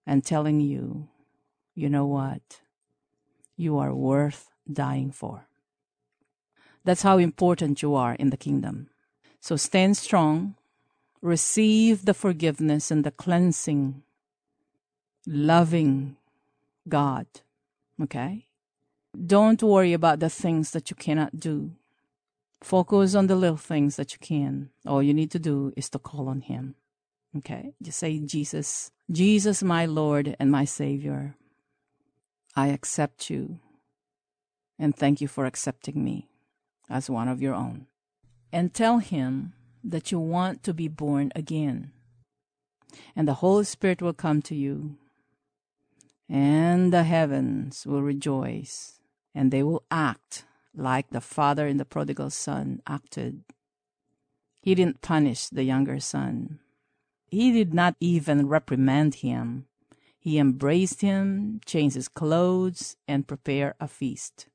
and 0.06 0.24
telling 0.24 0.60
you, 0.62 1.08
you 1.74 1.90
know 1.90 2.06
what? 2.06 2.62
You 3.56 3.80
are 3.80 3.96
worth 3.96 4.52
dying 4.72 5.12
for. 5.12 5.48
That's 6.88 7.02
how 7.02 7.18
important 7.18 7.82
you 7.82 7.96
are 7.96 8.14
in 8.14 8.30
the 8.30 8.38
kingdom. 8.38 8.88
So 9.42 9.58
stand 9.58 9.98
strong, 9.98 10.56
receive 11.22 12.06
the 12.06 12.14
forgiveness 12.14 12.92
and 12.92 13.04
the 13.04 13.12
cleansing, 13.12 14.04
loving 15.26 16.16
God. 16.88 17.28
Okay? 18.02 18.46
Don't 19.14 19.62
worry 19.62 19.92
about 19.92 20.22
the 20.22 20.30
things 20.30 20.72
that 20.72 20.90
you 20.90 20.96
cannot 20.96 21.42
do. 21.42 21.72
Focus 22.62 23.16
on 23.16 23.28
the 23.28 23.36
little 23.36 23.58
things 23.58 23.98
that 23.98 24.14
you 24.14 24.20
can. 24.20 24.70
All 24.86 25.04
you 25.04 25.14
need 25.14 25.32
to 25.32 25.40
do 25.40 25.74
is 25.76 25.90
to 25.90 26.00
call 26.00 26.30
on 26.30 26.40
Him. 26.40 26.76
Okay? 27.36 27.74
Just 27.82 28.00
say, 28.00 28.18
Jesus, 28.20 28.92
Jesus, 29.12 29.62
my 29.62 29.86
Lord 29.86 30.38
and 30.40 30.50
my 30.50 30.64
Savior, 30.64 31.36
I 32.56 32.68
accept 32.68 33.30
you 33.30 33.60
and 34.80 34.96
thank 34.96 35.20
you 35.20 35.28
for 35.28 35.46
accepting 35.46 36.02
me 36.02 36.30
as 36.90 37.10
one 37.10 37.28
of 37.28 37.42
your 37.42 37.54
own. 37.54 37.88
And 38.52 38.74
tell 38.74 39.00
Him 39.00 39.54
that 39.84 40.12
you 40.12 40.20
want 40.20 40.64
to 40.64 40.74
be 40.74 40.88
born 40.88 41.32
again. 41.36 41.92
And 43.16 43.28
the 43.28 43.36
Holy 43.36 43.66
Spirit 43.66 44.02
will 44.02 44.14
come 44.14 44.42
to 44.44 44.56
you, 44.56 44.98
and 46.30 46.92
the 46.92 47.04
heavens 47.04 47.86
will 47.86 48.02
rejoice, 48.02 49.00
and 49.36 49.52
they 49.52 49.64
will 49.64 49.84
act 49.92 50.46
like 50.74 51.10
the 51.10 51.22
father 51.22 51.68
in 51.68 51.78
the 51.78 51.86
prodigal 51.86 52.30
son 52.30 52.82
acted. 52.88 53.44
He 54.62 54.76
didn't 54.76 55.02
punish 55.02 55.48
the 55.48 55.64
younger 55.64 56.00
son. 56.00 56.60
He 57.30 57.52
did 57.52 57.74
not 57.74 57.96
even 58.00 58.48
reprimand 58.48 59.16
him. 59.16 59.66
He 60.20 60.40
embraced 60.40 61.02
him, 61.02 61.62
changed 61.66 61.96
his 61.96 62.08
clothes, 62.08 62.96
and 63.08 63.28
prepared 63.28 63.76
a 63.80 63.88
feast. 63.88 64.48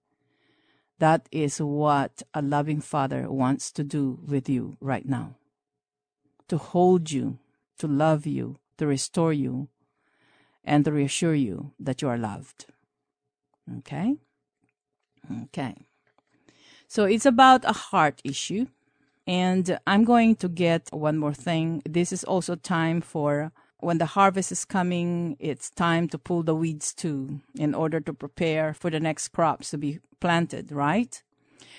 That 1.03 1.29
is 1.33 1.61
what 1.61 2.23
a 2.33 2.41
loving 2.41 2.81
father 2.81 3.29
wants 3.29 3.73
to 3.73 3.83
do 3.83 4.21
with 4.25 4.49
you 4.49 4.77
right 4.81 5.05
now 5.05 5.35
to 6.47 6.57
hold 6.57 7.11
you, 7.11 7.39
to 7.79 7.89
love 7.89 8.25
you, 8.25 8.61
to 8.79 8.87
restore 8.87 9.33
you, 9.33 9.67
and 10.63 10.85
to 10.85 10.93
reassure 10.93 11.35
you 11.35 11.73
that 11.81 12.03
you 12.03 12.09
are 12.09 12.17
loved. 12.17 12.67
Okay? 13.79 14.15
Okay. 15.43 15.75
So 16.87 17.03
it's 17.03 17.27
about 17.27 17.65
a 17.65 17.73
heart 17.73 18.21
issue. 18.23 18.67
And 19.27 19.81
I'm 19.89 20.05
going 20.05 20.37
to 20.37 20.49
get 20.49 20.89
one 20.93 21.19
more 21.19 21.35
thing. 21.35 21.83
This 21.85 22.13
is 22.13 22.23
also 22.23 22.55
time 22.55 23.01
for 23.01 23.51
when 23.83 23.99
the 23.99 24.07
harvest 24.07 24.53
is 24.53 24.65
coming, 24.65 25.37
it's 25.41 25.69
time 25.69 26.09
to 26.09 26.19
pull 26.19 26.45
the 26.45 26.55
weeds 26.55 26.95
too 26.95 27.41
in 27.57 27.75
order 27.75 28.01
to 28.01 28.15
prepare 28.15 28.73
for 28.73 28.91
the 28.91 29.01
next 29.01 29.29
crops 29.29 29.71
to 29.71 29.79
be 29.79 29.99
planted, 30.21 30.71
right? 30.71 31.21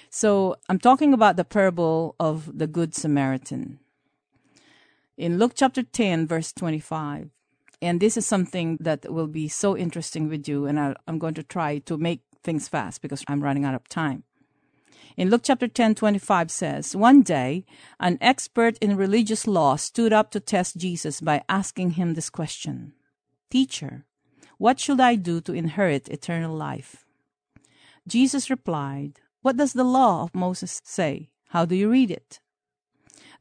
So 0.09 0.57
I'm 0.67 0.79
talking 0.79 1.13
about 1.13 1.37
the 1.37 1.45
parable 1.45 2.15
of 2.19 2.57
the 2.57 2.67
Good 2.67 2.93
Samaritan. 2.93 3.79
In 5.17 5.39
Luke 5.39 5.53
chapter 5.55 5.81
10, 5.81 6.27
verse 6.27 6.51
25, 6.51 7.29
and 7.81 7.99
this 7.99 8.17
is 8.17 8.25
something 8.25 8.77
that 8.81 9.11
will 9.11 9.27
be 9.27 9.47
so 9.47 9.77
interesting 9.77 10.27
with 10.27 10.47
you, 10.47 10.65
and 10.65 10.79
i 10.79 10.95
am 11.07 11.19
going 11.19 11.35
to 11.35 11.43
try 11.43 11.79
to 11.79 11.97
make 11.97 12.21
things 12.43 12.67
fast 12.67 13.01
because 13.01 13.23
I'm 13.27 13.41
running 13.41 13.63
out 13.63 13.75
of 13.75 13.87
time 13.87 14.23
in 15.15 15.29
Luke 15.29 15.41
chapter 15.43 15.67
10, 15.67 15.95
25 15.95 16.49
says, 16.49 16.95
One 16.95 17.21
day, 17.21 17.65
an 17.99 18.17
expert 18.19 18.77
in 18.79 18.97
religious 18.97 19.45
law 19.45 19.75
stood 19.75 20.11
up 20.11 20.31
to 20.31 20.39
test 20.39 20.77
Jesus 20.77 21.21
by 21.21 21.43
asking 21.47 21.91
him 21.91 22.13
this 22.13 22.29
question 22.29 22.93
Teacher, 23.49 24.05
what 24.57 24.79
should 24.79 24.99
I 24.99 25.15
do 25.15 25.41
to 25.41 25.53
inherit 25.53 26.09
eternal 26.09 26.55
life? 26.55 27.05
Jesus 28.07 28.49
replied, 28.49 29.19
What 29.41 29.57
does 29.57 29.73
the 29.73 29.83
law 29.83 30.23
of 30.23 30.35
Moses 30.35 30.81
say? 30.83 31.29
How 31.49 31.65
do 31.65 31.75
you 31.75 31.89
read 31.89 32.09
it? 32.09 32.39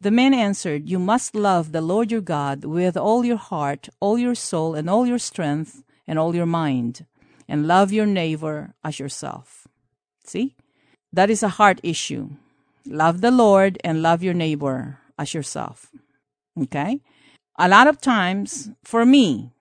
The 0.01 0.11
man 0.11 0.35
answered, 0.35 0.89
You 0.89 0.99
must 0.99 1.35
love 1.35 1.73
the 1.73 1.81
Lord 1.81 2.11
your 2.11 2.21
God 2.21 2.65
with 2.65 2.97
all 2.97 3.25
your 3.25 3.37
heart, 3.37 3.89
all 4.01 4.19
your 4.19 4.35
soul, 4.35 4.75
and 4.75 4.91
all 4.91 5.07
your 5.07 5.19
strength, 5.19 5.85
and 6.07 6.19
all 6.19 6.35
your 6.35 6.47
mind, 6.47 7.07
and 7.49 7.69
love 7.69 7.93
your 7.93 8.07
neighbor 8.07 8.75
as 8.83 8.99
yourself. 8.99 9.69
See? 10.25 10.57
That 11.13 11.31
is 11.31 11.43
a 11.43 11.49
heart 11.61 11.81
issue. 11.83 12.31
Love 12.87 13.21
the 13.21 13.31
Lord 13.31 13.79
and 13.85 14.03
love 14.03 14.23
your 14.23 14.35
neighbor 14.35 14.99
as 15.19 15.35
yourself. 15.35 15.91
Okay? 16.59 17.01
A 17.59 17.69
lot 17.69 17.87
of 17.87 18.01
times, 18.01 18.71
for 18.83 19.05
me, 19.05 19.53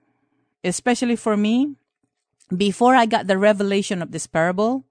especially 0.64 1.16
for 1.16 1.36
me, 1.36 1.76
before 2.56 2.96
I 2.96 3.06
got 3.06 3.28
the 3.28 3.38
revelation 3.38 4.02
of 4.02 4.12
this 4.12 4.28
parable, 4.28 4.86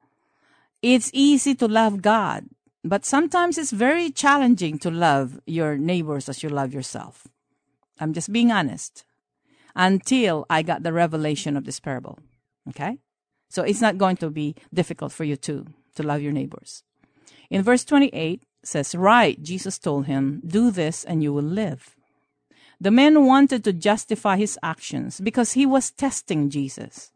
it's 0.82 1.10
easy 1.12 1.54
to 1.56 1.68
love 1.68 2.02
God, 2.02 2.46
but 2.84 3.04
sometimes 3.04 3.58
it's 3.58 3.70
very 3.70 4.10
challenging 4.10 4.78
to 4.78 4.90
love 4.90 5.40
your 5.46 5.76
neighbors 5.76 6.28
as 6.28 6.42
you 6.42 6.48
love 6.48 6.72
yourself. 6.72 7.26
I'm 7.98 8.12
just 8.12 8.32
being 8.32 8.52
honest. 8.52 9.04
Until 9.76 10.46
I 10.50 10.62
got 10.62 10.82
the 10.82 10.92
revelation 10.92 11.56
of 11.56 11.64
this 11.64 11.80
parable. 11.80 12.18
Okay? 12.68 12.98
So 13.48 13.62
it's 13.62 13.80
not 13.80 13.98
going 13.98 14.16
to 14.16 14.30
be 14.30 14.56
difficult 14.72 15.12
for 15.12 15.24
you 15.24 15.36
too 15.36 15.66
to 16.00 16.06
love 16.06 16.22
your 16.22 16.32
neighbors. 16.32 16.82
In 17.50 17.62
verse 17.62 17.84
28 17.84 18.42
says, 18.62 18.94
Right, 18.94 19.42
Jesus 19.42 19.78
told 19.78 20.06
him, 20.06 20.40
do 20.46 20.70
this 20.70 21.04
and 21.04 21.22
you 21.22 21.32
will 21.32 21.42
live. 21.42 21.96
The 22.80 22.90
man 22.90 23.26
wanted 23.26 23.62
to 23.64 23.72
justify 23.72 24.36
his 24.36 24.58
actions 24.62 25.20
because 25.20 25.52
he 25.52 25.66
was 25.66 25.90
testing 25.90 26.48
Jesus. 26.48 27.12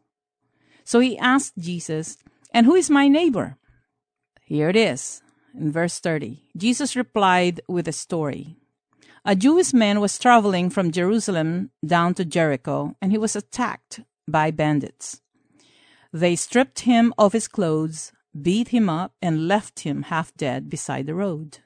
So 0.83 0.99
he 0.99 1.17
asked 1.17 1.57
Jesus, 1.57 2.17
And 2.51 2.65
who 2.65 2.75
is 2.75 2.89
my 2.89 3.07
neighbor? 3.07 3.57
Here 4.45 4.69
it 4.69 4.75
is 4.75 5.23
in 5.57 5.71
verse 5.71 5.99
30. 5.99 6.43
Jesus 6.55 6.95
replied 6.95 7.61
with 7.67 7.87
a 7.87 7.91
story. 7.91 8.57
A 9.25 9.35
Jewish 9.35 9.73
man 9.73 9.99
was 9.99 10.19
traveling 10.19 10.69
from 10.69 10.91
Jerusalem 10.91 11.71
down 11.83 12.13
to 12.13 12.25
Jericho, 12.25 12.95
and 13.01 13.11
he 13.11 13.17
was 13.17 13.35
attacked 13.35 14.01
by 14.27 14.51
bandits. 14.51 15.21
They 16.13 16.35
stripped 16.35 16.81
him 16.81 17.11
of 17.17 17.33
his 17.33 17.47
clothes, 17.47 18.11
beat 18.41 18.69
him 18.69 18.89
up, 18.89 19.13
and 19.21 19.47
left 19.47 19.81
him 19.81 20.03
half 20.03 20.33
dead 20.35 20.69
beside 20.69 21.05
the 21.05 21.15
road. 21.15 21.59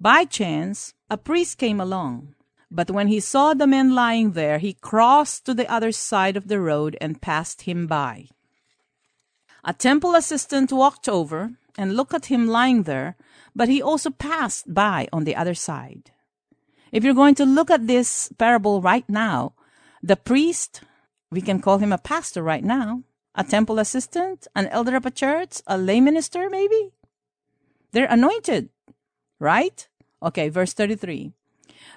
By 0.00 0.24
chance, 0.24 0.94
a 1.10 1.16
priest 1.16 1.58
came 1.58 1.80
along, 1.80 2.34
but 2.70 2.90
when 2.90 3.08
he 3.08 3.20
saw 3.20 3.54
the 3.54 3.66
man 3.66 3.94
lying 3.94 4.32
there, 4.32 4.58
he 4.58 4.74
crossed 4.74 5.46
to 5.46 5.54
the 5.54 5.70
other 5.70 5.90
side 5.90 6.36
of 6.36 6.48
the 6.48 6.60
road 6.60 6.96
and 7.00 7.22
passed 7.22 7.62
him 7.62 7.86
by. 7.86 8.28
A 9.64 9.72
temple 9.72 10.14
assistant 10.14 10.70
walked 10.70 11.08
over 11.08 11.52
and 11.76 11.96
looked 11.96 12.14
at 12.14 12.26
him 12.26 12.46
lying 12.46 12.84
there, 12.84 13.16
but 13.56 13.68
he 13.68 13.82
also 13.82 14.10
passed 14.10 14.72
by 14.72 15.08
on 15.12 15.24
the 15.24 15.34
other 15.34 15.54
side. 15.54 16.10
If 16.92 17.04
you're 17.04 17.14
going 17.14 17.34
to 17.36 17.44
look 17.44 17.70
at 17.70 17.86
this 17.86 18.30
parable 18.38 18.80
right 18.80 19.08
now, 19.08 19.54
the 20.02 20.16
priest, 20.16 20.82
we 21.30 21.40
can 21.40 21.60
call 21.60 21.78
him 21.78 21.92
a 21.92 21.98
pastor 21.98 22.42
right 22.42 22.64
now, 22.64 23.02
a 23.38 23.44
temple 23.44 23.78
assistant, 23.78 24.48
an 24.56 24.66
elder 24.66 24.96
of 24.96 25.06
a 25.06 25.12
church, 25.12 25.62
a 25.68 25.78
lay 25.78 26.00
minister, 26.00 26.50
maybe? 26.50 26.90
They're 27.92 28.10
anointed, 28.10 28.68
right? 29.38 29.86
Okay, 30.20 30.48
verse 30.48 30.72
33. 30.72 31.30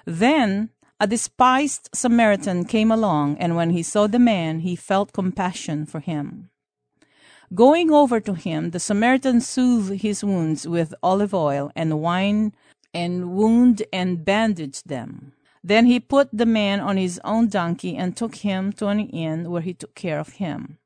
Then 0.06 0.70
a 1.00 1.08
despised 1.08 1.90
Samaritan 1.92 2.64
came 2.64 2.92
along, 2.92 3.38
and 3.38 3.56
when 3.56 3.70
he 3.70 3.82
saw 3.82 4.06
the 4.06 4.20
man, 4.20 4.60
he 4.60 4.76
felt 4.76 5.12
compassion 5.12 5.84
for 5.84 5.98
him. 5.98 6.48
Going 7.52 7.90
over 7.90 8.20
to 8.20 8.34
him, 8.34 8.70
the 8.70 8.78
Samaritan 8.78 9.40
soothed 9.40 10.00
his 10.00 10.22
wounds 10.22 10.66
with 10.66 10.94
olive 11.02 11.34
oil 11.34 11.72
and 11.74 12.00
wine 12.00 12.52
and 12.94 13.32
wound 13.32 13.82
and 13.92 14.24
bandaged 14.24 14.86
them. 14.88 15.32
Then 15.64 15.86
he 15.86 15.98
put 15.98 16.28
the 16.32 16.46
man 16.46 16.78
on 16.78 16.96
his 16.96 17.20
own 17.24 17.48
donkey 17.48 17.96
and 17.96 18.16
took 18.16 18.36
him 18.36 18.72
to 18.74 18.86
an 18.86 19.00
inn 19.00 19.50
where 19.50 19.62
he 19.62 19.74
took 19.74 19.96
care 19.96 20.20
of 20.20 20.34
him. 20.34 20.78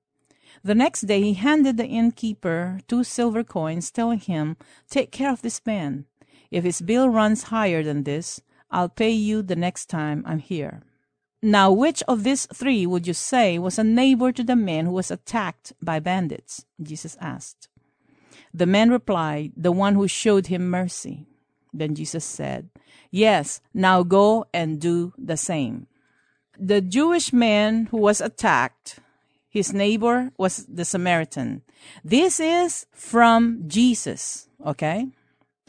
The 0.64 0.75
next 0.75 1.03
day 1.03 1.23
he 1.23 1.35
handed 1.35 1.77
the 1.77 1.87
innkeeper 1.87 2.81
two 2.88 3.05
silver 3.05 3.45
coins, 3.45 3.90
telling 3.90 4.21
him, 4.21 4.57
Take 4.90 5.11
care 5.11 5.31
of 5.31 5.42
this 5.42 5.61
man. 5.64 6.07
If 6.51 6.64
his 6.64 6.81
bill 6.81 7.09
runs 7.09 7.45
higher 7.45 7.83
than 7.83 8.05
this, 8.05 8.40
I'll 8.71 8.88
pay 8.88 9.11
you 9.11 9.42
the 9.42 9.57
next 9.57 9.87
time 9.87 10.23
I'm 10.27 10.38
here. 10.38 10.83
Now, 11.42 11.71
which 11.71 12.03
of 12.09 12.25
these 12.25 12.47
three 12.47 12.87
would 12.87 13.07
you 13.07 13.14
say 13.14 13.59
was 13.59 13.79
a 13.79 13.85
neighbor 13.85 14.33
to 14.33 14.42
the 14.42 14.57
man 14.57 14.87
who 14.87 14.92
was 14.92 15.11
attacked 15.11 15.73
by 15.81 16.01
bandits? 16.01 16.64
Jesus 16.83 17.16
asked. 17.21 17.69
The 18.53 18.66
man 18.66 18.90
replied, 18.90 19.53
The 19.57 19.73
one 19.73 19.95
who 19.95 20.09
showed 20.09 20.47
him 20.47 20.71
mercy. 20.71 21.27
Then 21.73 21.95
Jesus 21.95 22.25
said, 22.25 22.71
Yes, 23.11 23.61
now 23.75 24.03
go 24.03 24.47
and 24.53 24.81
do 24.81 25.12
the 25.19 25.37
same. 25.37 25.87
The 26.59 26.81
Jewish 26.81 27.33
man 27.33 27.87
who 27.90 27.99
was 27.99 28.21
attacked, 28.21 28.99
his 29.57 29.73
neighbor 29.73 30.33
was 30.37 30.66
the 30.66 30.85
Samaritan. 30.85 31.62
This 32.05 32.38
is 32.40 32.85
from 32.92 33.64
Jesus, 33.66 34.51
okay? 34.66 35.09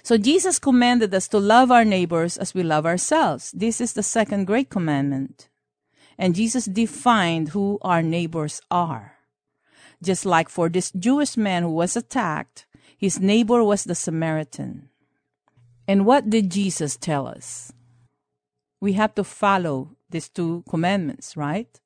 So 0.04 0.17
Jesus 0.17 0.60
commanded 0.60 1.15
us 1.15 1.30
to 1.30 1.39
love 1.39 1.71
our 1.71 1.86
neighbors 1.86 2.36
as 2.38 2.54
we 2.54 2.63
love 2.63 2.86
ourselves. 2.86 3.54
This 3.54 3.80
is 3.80 3.93
the 3.93 4.04
second 4.04 4.43
great 4.45 4.69
commandment. 4.69 5.47
And 6.17 6.36
Jesus 6.36 6.65
defined 6.65 7.50
who 7.50 7.80
our 7.82 8.04
neighbors 8.04 8.60
are. 8.69 9.13
Just 10.04 10.26
like 10.26 10.50
for 10.50 10.67
this 10.67 10.91
Jewish 10.91 11.38
man 11.38 11.63
who 11.63 11.71
was 11.71 11.95
attacked, 11.95 12.65
his 12.97 13.21
neighbor 13.21 13.63
was 13.63 13.86
the 13.86 13.95
Samaritan. 13.95 14.89
And 15.88 16.06
what 16.06 16.30
did 16.30 16.52
Jesus 16.52 16.97
tell 16.97 17.26
us? 17.26 17.71
We 18.82 18.93
have 19.00 19.15
to 19.15 19.23
follow 19.23 19.95
these 20.10 20.28
two 20.28 20.65
commandments, 20.67 21.38
right? 21.38 21.80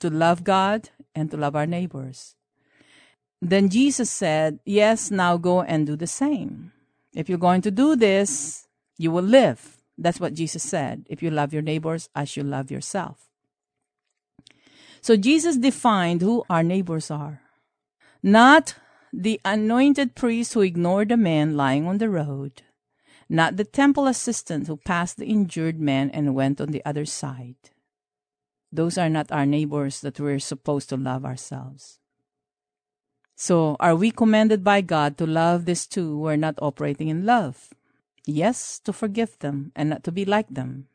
To 0.00 0.10
love 0.10 0.44
God 0.44 0.90
and 1.16 1.30
to 1.30 1.36
love 1.36 1.56
our 1.56 1.66
neighbors. 1.66 2.36
Then 3.42 3.68
Jesus 3.68 4.10
said, 4.10 4.60
Yes, 4.64 5.10
now 5.10 5.36
go 5.36 5.62
and 5.62 5.86
do 5.86 5.96
the 5.96 6.06
same. 6.06 6.72
If 7.14 7.28
you're 7.28 7.38
going 7.38 7.62
to 7.62 7.70
do 7.70 7.96
this, 7.96 8.68
you 8.98 9.10
will 9.10 9.24
live. 9.24 9.78
That's 9.98 10.20
what 10.20 10.34
Jesus 10.34 10.62
said. 10.62 11.06
If 11.08 11.22
you 11.22 11.30
love 11.30 11.52
your 11.52 11.62
neighbors 11.62 12.08
as 12.14 12.36
you 12.36 12.42
love 12.42 12.70
yourself. 12.70 13.28
So 15.00 15.16
Jesus 15.16 15.56
defined 15.56 16.20
who 16.20 16.44
our 16.50 16.62
neighbors 16.62 17.10
are. 17.10 17.40
Not 18.22 18.74
the 19.12 19.40
anointed 19.44 20.14
priest 20.14 20.52
who 20.52 20.60
ignored 20.60 21.08
the 21.08 21.16
man 21.16 21.56
lying 21.56 21.86
on 21.86 21.98
the 21.98 22.10
road, 22.10 22.62
not 23.28 23.56
the 23.56 23.64
temple 23.64 24.06
assistant 24.06 24.66
who 24.66 24.76
passed 24.76 25.16
the 25.16 25.26
injured 25.26 25.80
man 25.80 26.10
and 26.10 26.34
went 26.34 26.60
on 26.60 26.68
the 26.68 26.84
other 26.84 27.04
side. 27.04 27.70
Those 28.72 28.98
are 28.98 29.08
not 29.08 29.32
our 29.32 29.46
neighbors 29.46 30.00
that 30.00 30.20
we're 30.20 30.38
supposed 30.38 30.88
to 30.90 30.96
love 30.96 31.24
ourselves. 31.24 31.98
So, 33.36 33.76
are 33.80 33.94
we 33.94 34.10
commanded 34.10 34.64
by 34.64 34.80
God 34.80 35.18
to 35.18 35.26
love 35.26 35.66
these 35.66 35.86
two 35.86 36.18
who 36.18 36.26
are 36.26 36.38
not 36.38 36.58
operating 36.60 37.08
in 37.08 37.26
love? 37.26 37.74
Yes, 38.24 38.80
to 38.80 38.92
forgive 38.92 39.38
them 39.38 39.72
and 39.76 39.90
not 39.90 40.02
to 40.04 40.12
be 40.12 40.24
like 40.24 40.48
them. 40.48 40.88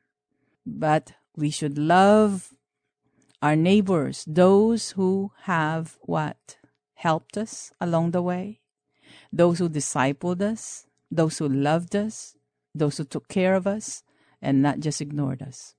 But 0.65 1.13
we 1.35 1.49
should 1.49 1.77
love 1.77 2.53
our 3.41 3.55
neighbors, 3.55 4.25
those 4.27 4.91
who 4.91 5.31
have 5.43 5.97
what? 6.01 6.57
Helped 6.95 7.37
us 7.37 7.71
along 7.79 8.11
the 8.11 8.21
way, 8.21 8.59
those 9.33 9.57
who 9.57 9.69
discipled 9.69 10.41
us, 10.41 10.85
those 11.09 11.39
who 11.39 11.49
loved 11.49 11.95
us, 11.95 12.35
those 12.75 12.97
who 12.97 13.03
took 13.03 13.27
care 13.27 13.55
of 13.55 13.65
us, 13.65 14.03
and 14.41 14.61
not 14.61 14.79
just 14.79 15.01
ignored 15.01 15.41
us. 15.41 15.75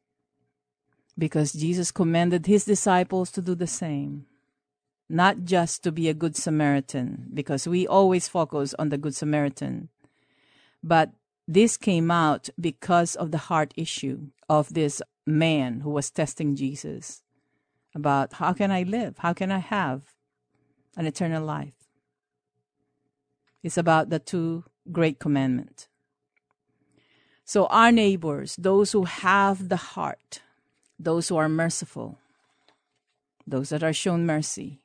Because 1.18 1.52
Jesus 1.52 1.90
commanded 1.90 2.46
his 2.46 2.64
disciples 2.64 3.30
to 3.32 3.42
do 3.42 3.54
the 3.54 3.66
same 3.66 4.26
not 5.12 5.44
just 5.44 5.82
to 5.82 5.92
be 5.92 6.08
a 6.08 6.14
good 6.14 6.34
Samaritan, 6.34 7.28
because 7.34 7.68
we 7.68 7.86
always 7.86 8.28
focus 8.28 8.74
on 8.78 8.88
the 8.88 8.96
good 8.96 9.14
Samaritan, 9.14 9.90
but 10.82 11.10
this 11.46 11.76
came 11.76 12.10
out 12.10 12.48
because 12.58 13.14
of 13.16 13.30
the 13.30 13.52
heart 13.52 13.74
issue 13.76 14.28
of 14.48 14.72
this 14.72 15.02
man 15.26 15.80
who 15.80 15.90
was 15.90 16.10
testing 16.10 16.56
Jesus 16.56 17.22
about 17.94 18.34
how 18.34 18.54
can 18.54 18.70
I 18.70 18.84
live? 18.84 19.18
How 19.18 19.34
can 19.34 19.50
I 19.50 19.58
have 19.58 20.14
an 20.96 21.04
eternal 21.04 21.44
life? 21.44 21.74
It's 23.62 23.76
about 23.76 24.08
the 24.08 24.18
two 24.18 24.64
great 24.90 25.18
commandments. 25.18 25.88
So, 27.44 27.66
our 27.66 27.92
neighbors, 27.92 28.56
those 28.56 28.92
who 28.92 29.04
have 29.04 29.68
the 29.68 29.76
heart, 29.76 30.40
those 31.02 31.28
who 31.28 31.36
are 31.36 31.48
merciful, 31.48 32.18
those 33.46 33.70
that 33.70 33.82
are 33.82 33.92
shown 33.92 34.24
mercy, 34.24 34.80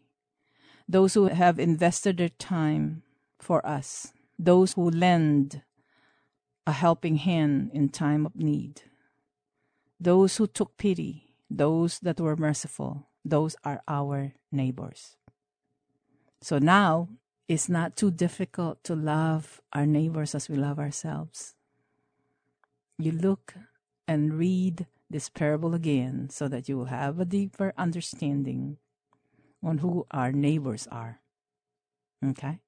those 0.89 1.13
who 1.13 1.27
have 1.27 1.59
invested 1.59 2.17
their 2.17 2.29
time 2.29 3.03
for 3.39 3.65
us, 3.65 4.13
those 4.39 4.73
who 4.73 4.89
lend 4.89 5.61
a 6.65 6.71
helping 6.71 7.17
hand 7.17 7.69
in 7.73 7.89
time 7.89 8.25
of 8.25 8.35
need, 8.35 8.81
those 9.99 10.37
who 10.37 10.47
took 10.47 10.77
pity, 10.77 11.33
those 11.49 11.99
that 11.99 12.19
were 12.19 12.35
merciful, 12.35 13.07
those 13.23 13.55
are 13.63 13.81
our 13.87 14.33
neighbors. 14.51 15.17
So 16.41 16.57
now 16.57 17.09
it's 17.47 17.69
not 17.69 17.95
too 17.95 18.11
difficult 18.11 18.83
to 18.85 18.95
love 18.95 19.61
our 19.73 19.85
neighbors 19.85 20.33
as 20.33 20.49
we 20.49 20.55
love 20.55 20.79
ourselves. 20.79 21.53
You 22.97 23.11
look 23.11 23.53
and 24.07 24.33
read 24.33 24.87
this 25.09 25.29
parable 25.29 25.73
again 25.73 26.29
so 26.29 26.47
that 26.47 26.67
you 26.67 26.77
will 26.77 26.85
have 26.85 27.19
a 27.19 27.25
deeper 27.25 27.73
understanding 27.77 28.77
on 29.63 29.79
who 29.79 30.05
our 30.11 30.31
neighbors 30.31 30.87
are. 30.91 31.19
Okay? 32.23 32.59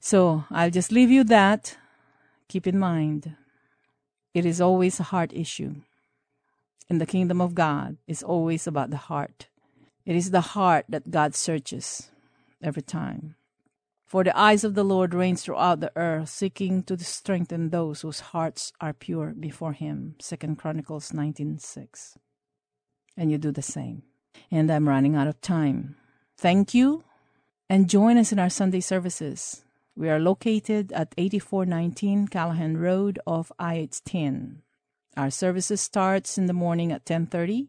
So 0.00 0.44
I'll 0.50 0.70
just 0.70 0.92
leave 0.92 1.10
you 1.10 1.24
that. 1.24 1.76
Keep 2.48 2.66
in 2.66 2.78
mind, 2.78 3.36
it 4.32 4.46
is 4.46 4.60
always 4.60 5.00
a 5.00 5.04
heart 5.04 5.32
issue. 5.34 5.76
In 6.88 6.98
the 6.98 7.06
kingdom 7.06 7.40
of 7.40 7.54
God, 7.54 7.98
it's 8.06 8.22
always 8.22 8.66
about 8.66 8.90
the 8.90 8.96
heart. 8.96 9.48
It 10.06 10.16
is 10.16 10.30
the 10.30 10.56
heart 10.56 10.86
that 10.88 11.10
God 11.10 11.34
searches 11.34 12.10
every 12.62 12.80
time. 12.82 13.34
For 14.08 14.24
the 14.24 14.36
eyes 14.36 14.64
of 14.64 14.74
the 14.74 14.84
Lord 14.84 15.12
reigns 15.12 15.44
throughout 15.44 15.80
the 15.80 15.92
earth, 15.94 16.30
seeking 16.30 16.82
to 16.84 16.96
strengthen 16.96 17.68
those 17.68 18.00
whose 18.00 18.32
hearts 18.32 18.72
are 18.80 18.94
pure 18.94 19.34
before 19.38 19.74
him. 19.74 20.14
Second 20.18 20.56
Chronicles 20.56 21.12
19:6. 21.12 22.16
And 23.18 23.30
you 23.30 23.36
do 23.36 23.52
the 23.52 23.60
same 23.60 24.04
and 24.50 24.70
I'm 24.70 24.88
running 24.88 25.14
out 25.14 25.28
of 25.28 25.42
time. 25.42 25.96
Thank 26.38 26.72
you 26.72 27.04
and 27.68 27.90
join 27.90 28.16
us 28.16 28.32
in 28.32 28.38
our 28.38 28.48
Sunday 28.48 28.80
services. 28.80 29.62
We 29.94 30.08
are 30.08 30.18
located 30.18 30.90
at 30.92 31.14
8419 31.18 32.28
Callahan 32.28 32.78
Road 32.78 33.18
off 33.26 33.52
I-10. 33.58 34.62
Our 35.18 35.30
services 35.30 35.80
starts 35.80 36.38
in 36.38 36.46
the 36.46 36.52
morning 36.54 36.92
at 36.92 37.04
10:30 37.04 37.68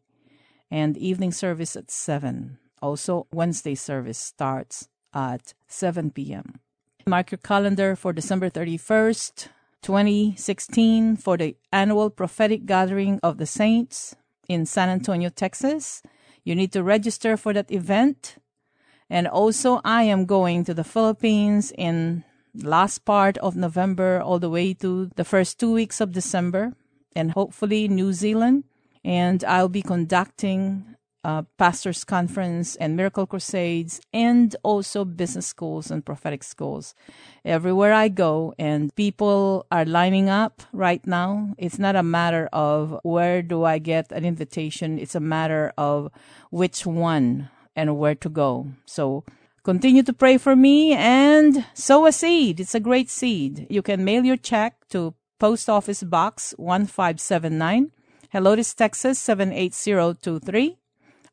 and 0.72 0.96
evening 0.96 1.34
service 1.34 1.76
at 1.76 1.92
7. 1.92 2.60
Also, 2.82 3.28
Wednesday 3.34 3.76
service 3.76 4.18
starts 4.18 4.88
at 5.14 5.54
7 5.68 6.12
p.m. 6.12 6.60
Mark 7.06 7.32
your 7.32 7.40
calendar 7.40 7.96
for 7.96 8.14
December 8.14 8.50
31st, 8.50 9.48
2016 9.82 11.18
for 11.18 11.38
the 11.38 11.56
annual 11.72 12.10
prophetic 12.10 12.66
gathering 12.66 13.20
of 13.24 13.38
the 13.38 13.46
saints 13.46 14.16
in 14.48 14.66
San 14.66 14.90
Antonio, 14.90 15.30
Texas. 15.30 16.04
You 16.44 16.56
need 16.56 16.72
to 16.74 16.84
register 16.84 17.38
for 17.38 17.54
that 17.54 17.72
event. 17.72 18.38
And 19.10 19.28
also, 19.28 19.82
I 19.84 20.04
am 20.04 20.26
going 20.26 20.66
to 20.66 20.74
the 20.74 20.84
Philippines 20.84 21.72
in 21.78 22.24
last 22.56 23.06
part 23.06 23.38
of 23.40 23.56
November 23.56 24.22
all 24.22 24.40
the 24.40 24.50
way 24.50 24.74
to 24.76 25.10
the 25.16 25.24
first 25.24 25.60
two 25.60 25.72
weeks 25.72 26.02
of 26.02 26.12
December, 26.12 26.74
and 27.16 27.32
hopefully 27.32 27.88
New 27.88 28.14
Zealand. 28.14 28.66
And 29.04 29.44
I'll 29.46 29.70
be 29.70 29.82
conducting 29.82 30.96
uh, 31.24 31.44
pastors 31.58 32.04
conference 32.04 32.76
and 32.78 32.96
miracle 32.96 33.28
crusades 33.28 34.00
and 34.14 34.56
also 34.64 35.04
business 35.04 35.48
schools 35.48 35.92
and 35.92 36.06
prophetic 36.06 36.44
schools. 36.44 36.96
Everywhere 37.44 37.94
i 37.94 38.08
go 38.08 38.54
and 38.58 38.94
people 38.96 39.66
are 39.72 39.86
lining 39.86 40.30
up 40.30 40.62
right 40.72 41.06
now 41.06 41.54
it's 41.58 41.80
not 41.80 41.96
a 41.96 42.04
matter 42.04 42.48
of 42.54 43.00
where 43.04 43.42
do 43.42 43.64
i 43.64 43.80
get 43.80 44.12
an 44.12 44.26
invitation 44.26 45.00
it's 45.00 45.16
a 45.16 45.20
matter 45.20 45.74
of 45.78 46.12
which 46.52 46.86
one 46.86 47.50
and 47.76 47.98
where 47.98 48.16
to 48.16 48.30
go. 48.30 48.68
So 48.86 49.24
continue 49.64 50.04
to 50.04 50.14
pray 50.14 50.38
for 50.38 50.56
me 50.56 50.94
and 50.94 51.66
sow 51.74 52.06
a 52.06 52.12
seed. 52.12 52.60
It's 52.60 52.76
a 52.76 52.80
great 52.80 53.10
seed. 53.10 53.68
You 53.70 53.82
can 53.82 54.04
mail 54.04 54.26
your 54.26 54.38
check 54.38 54.88
to 54.90 55.16
post 55.40 55.70
office 55.70 56.04
box 56.04 56.54
1579 56.58 57.92
helotes 58.34 58.76
texas 58.76 59.18
78023 59.20 60.79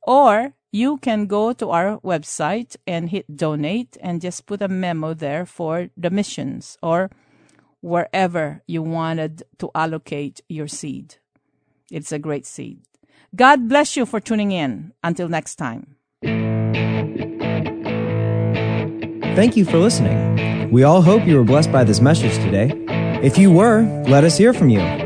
or 0.07 0.55
you 0.73 0.99
can 0.99 1.27
go 1.27 1.53
to 1.53 1.71
our 1.71 1.99
website 2.01 2.77
and 2.87 3.11
hit 3.11 3.37
donate 3.37 3.97
and 4.01 4.21
just 4.21 4.47
put 4.47 4.63
a 4.63 4.69
memo 4.69 5.15
there 5.15 5.45
for 5.45 5.89
the 5.97 6.11
missions 6.11 6.79
or 6.83 7.11
wherever 7.81 8.63
you 8.67 8.83
wanted 8.83 9.43
to 9.59 9.71
allocate 9.75 10.41
your 10.49 10.69
seed. 10.69 11.17
It's 11.91 12.13
a 12.13 12.19
great 12.19 12.47
seed. 12.47 12.81
God 13.35 13.69
bless 13.69 13.97
you 13.97 14.07
for 14.07 14.21
tuning 14.21 14.53
in. 14.53 14.93
Until 15.03 15.29
next 15.29 15.57
time. 15.57 15.97
Thank 19.37 19.57
you 19.57 19.65
for 19.65 19.79
listening. 19.79 20.71
We 20.71 20.83
all 20.83 21.03
hope 21.03 21.27
you 21.27 21.37
were 21.37 21.45
blessed 21.45 21.71
by 21.71 21.85
this 21.85 22.01
message 22.01 22.35
today. 22.37 22.73
If 23.23 23.39
you 23.39 23.53
were, 23.53 23.83
let 24.09 24.25
us 24.25 24.37
hear 24.37 24.53
from 24.53 24.71
you. 24.71 25.06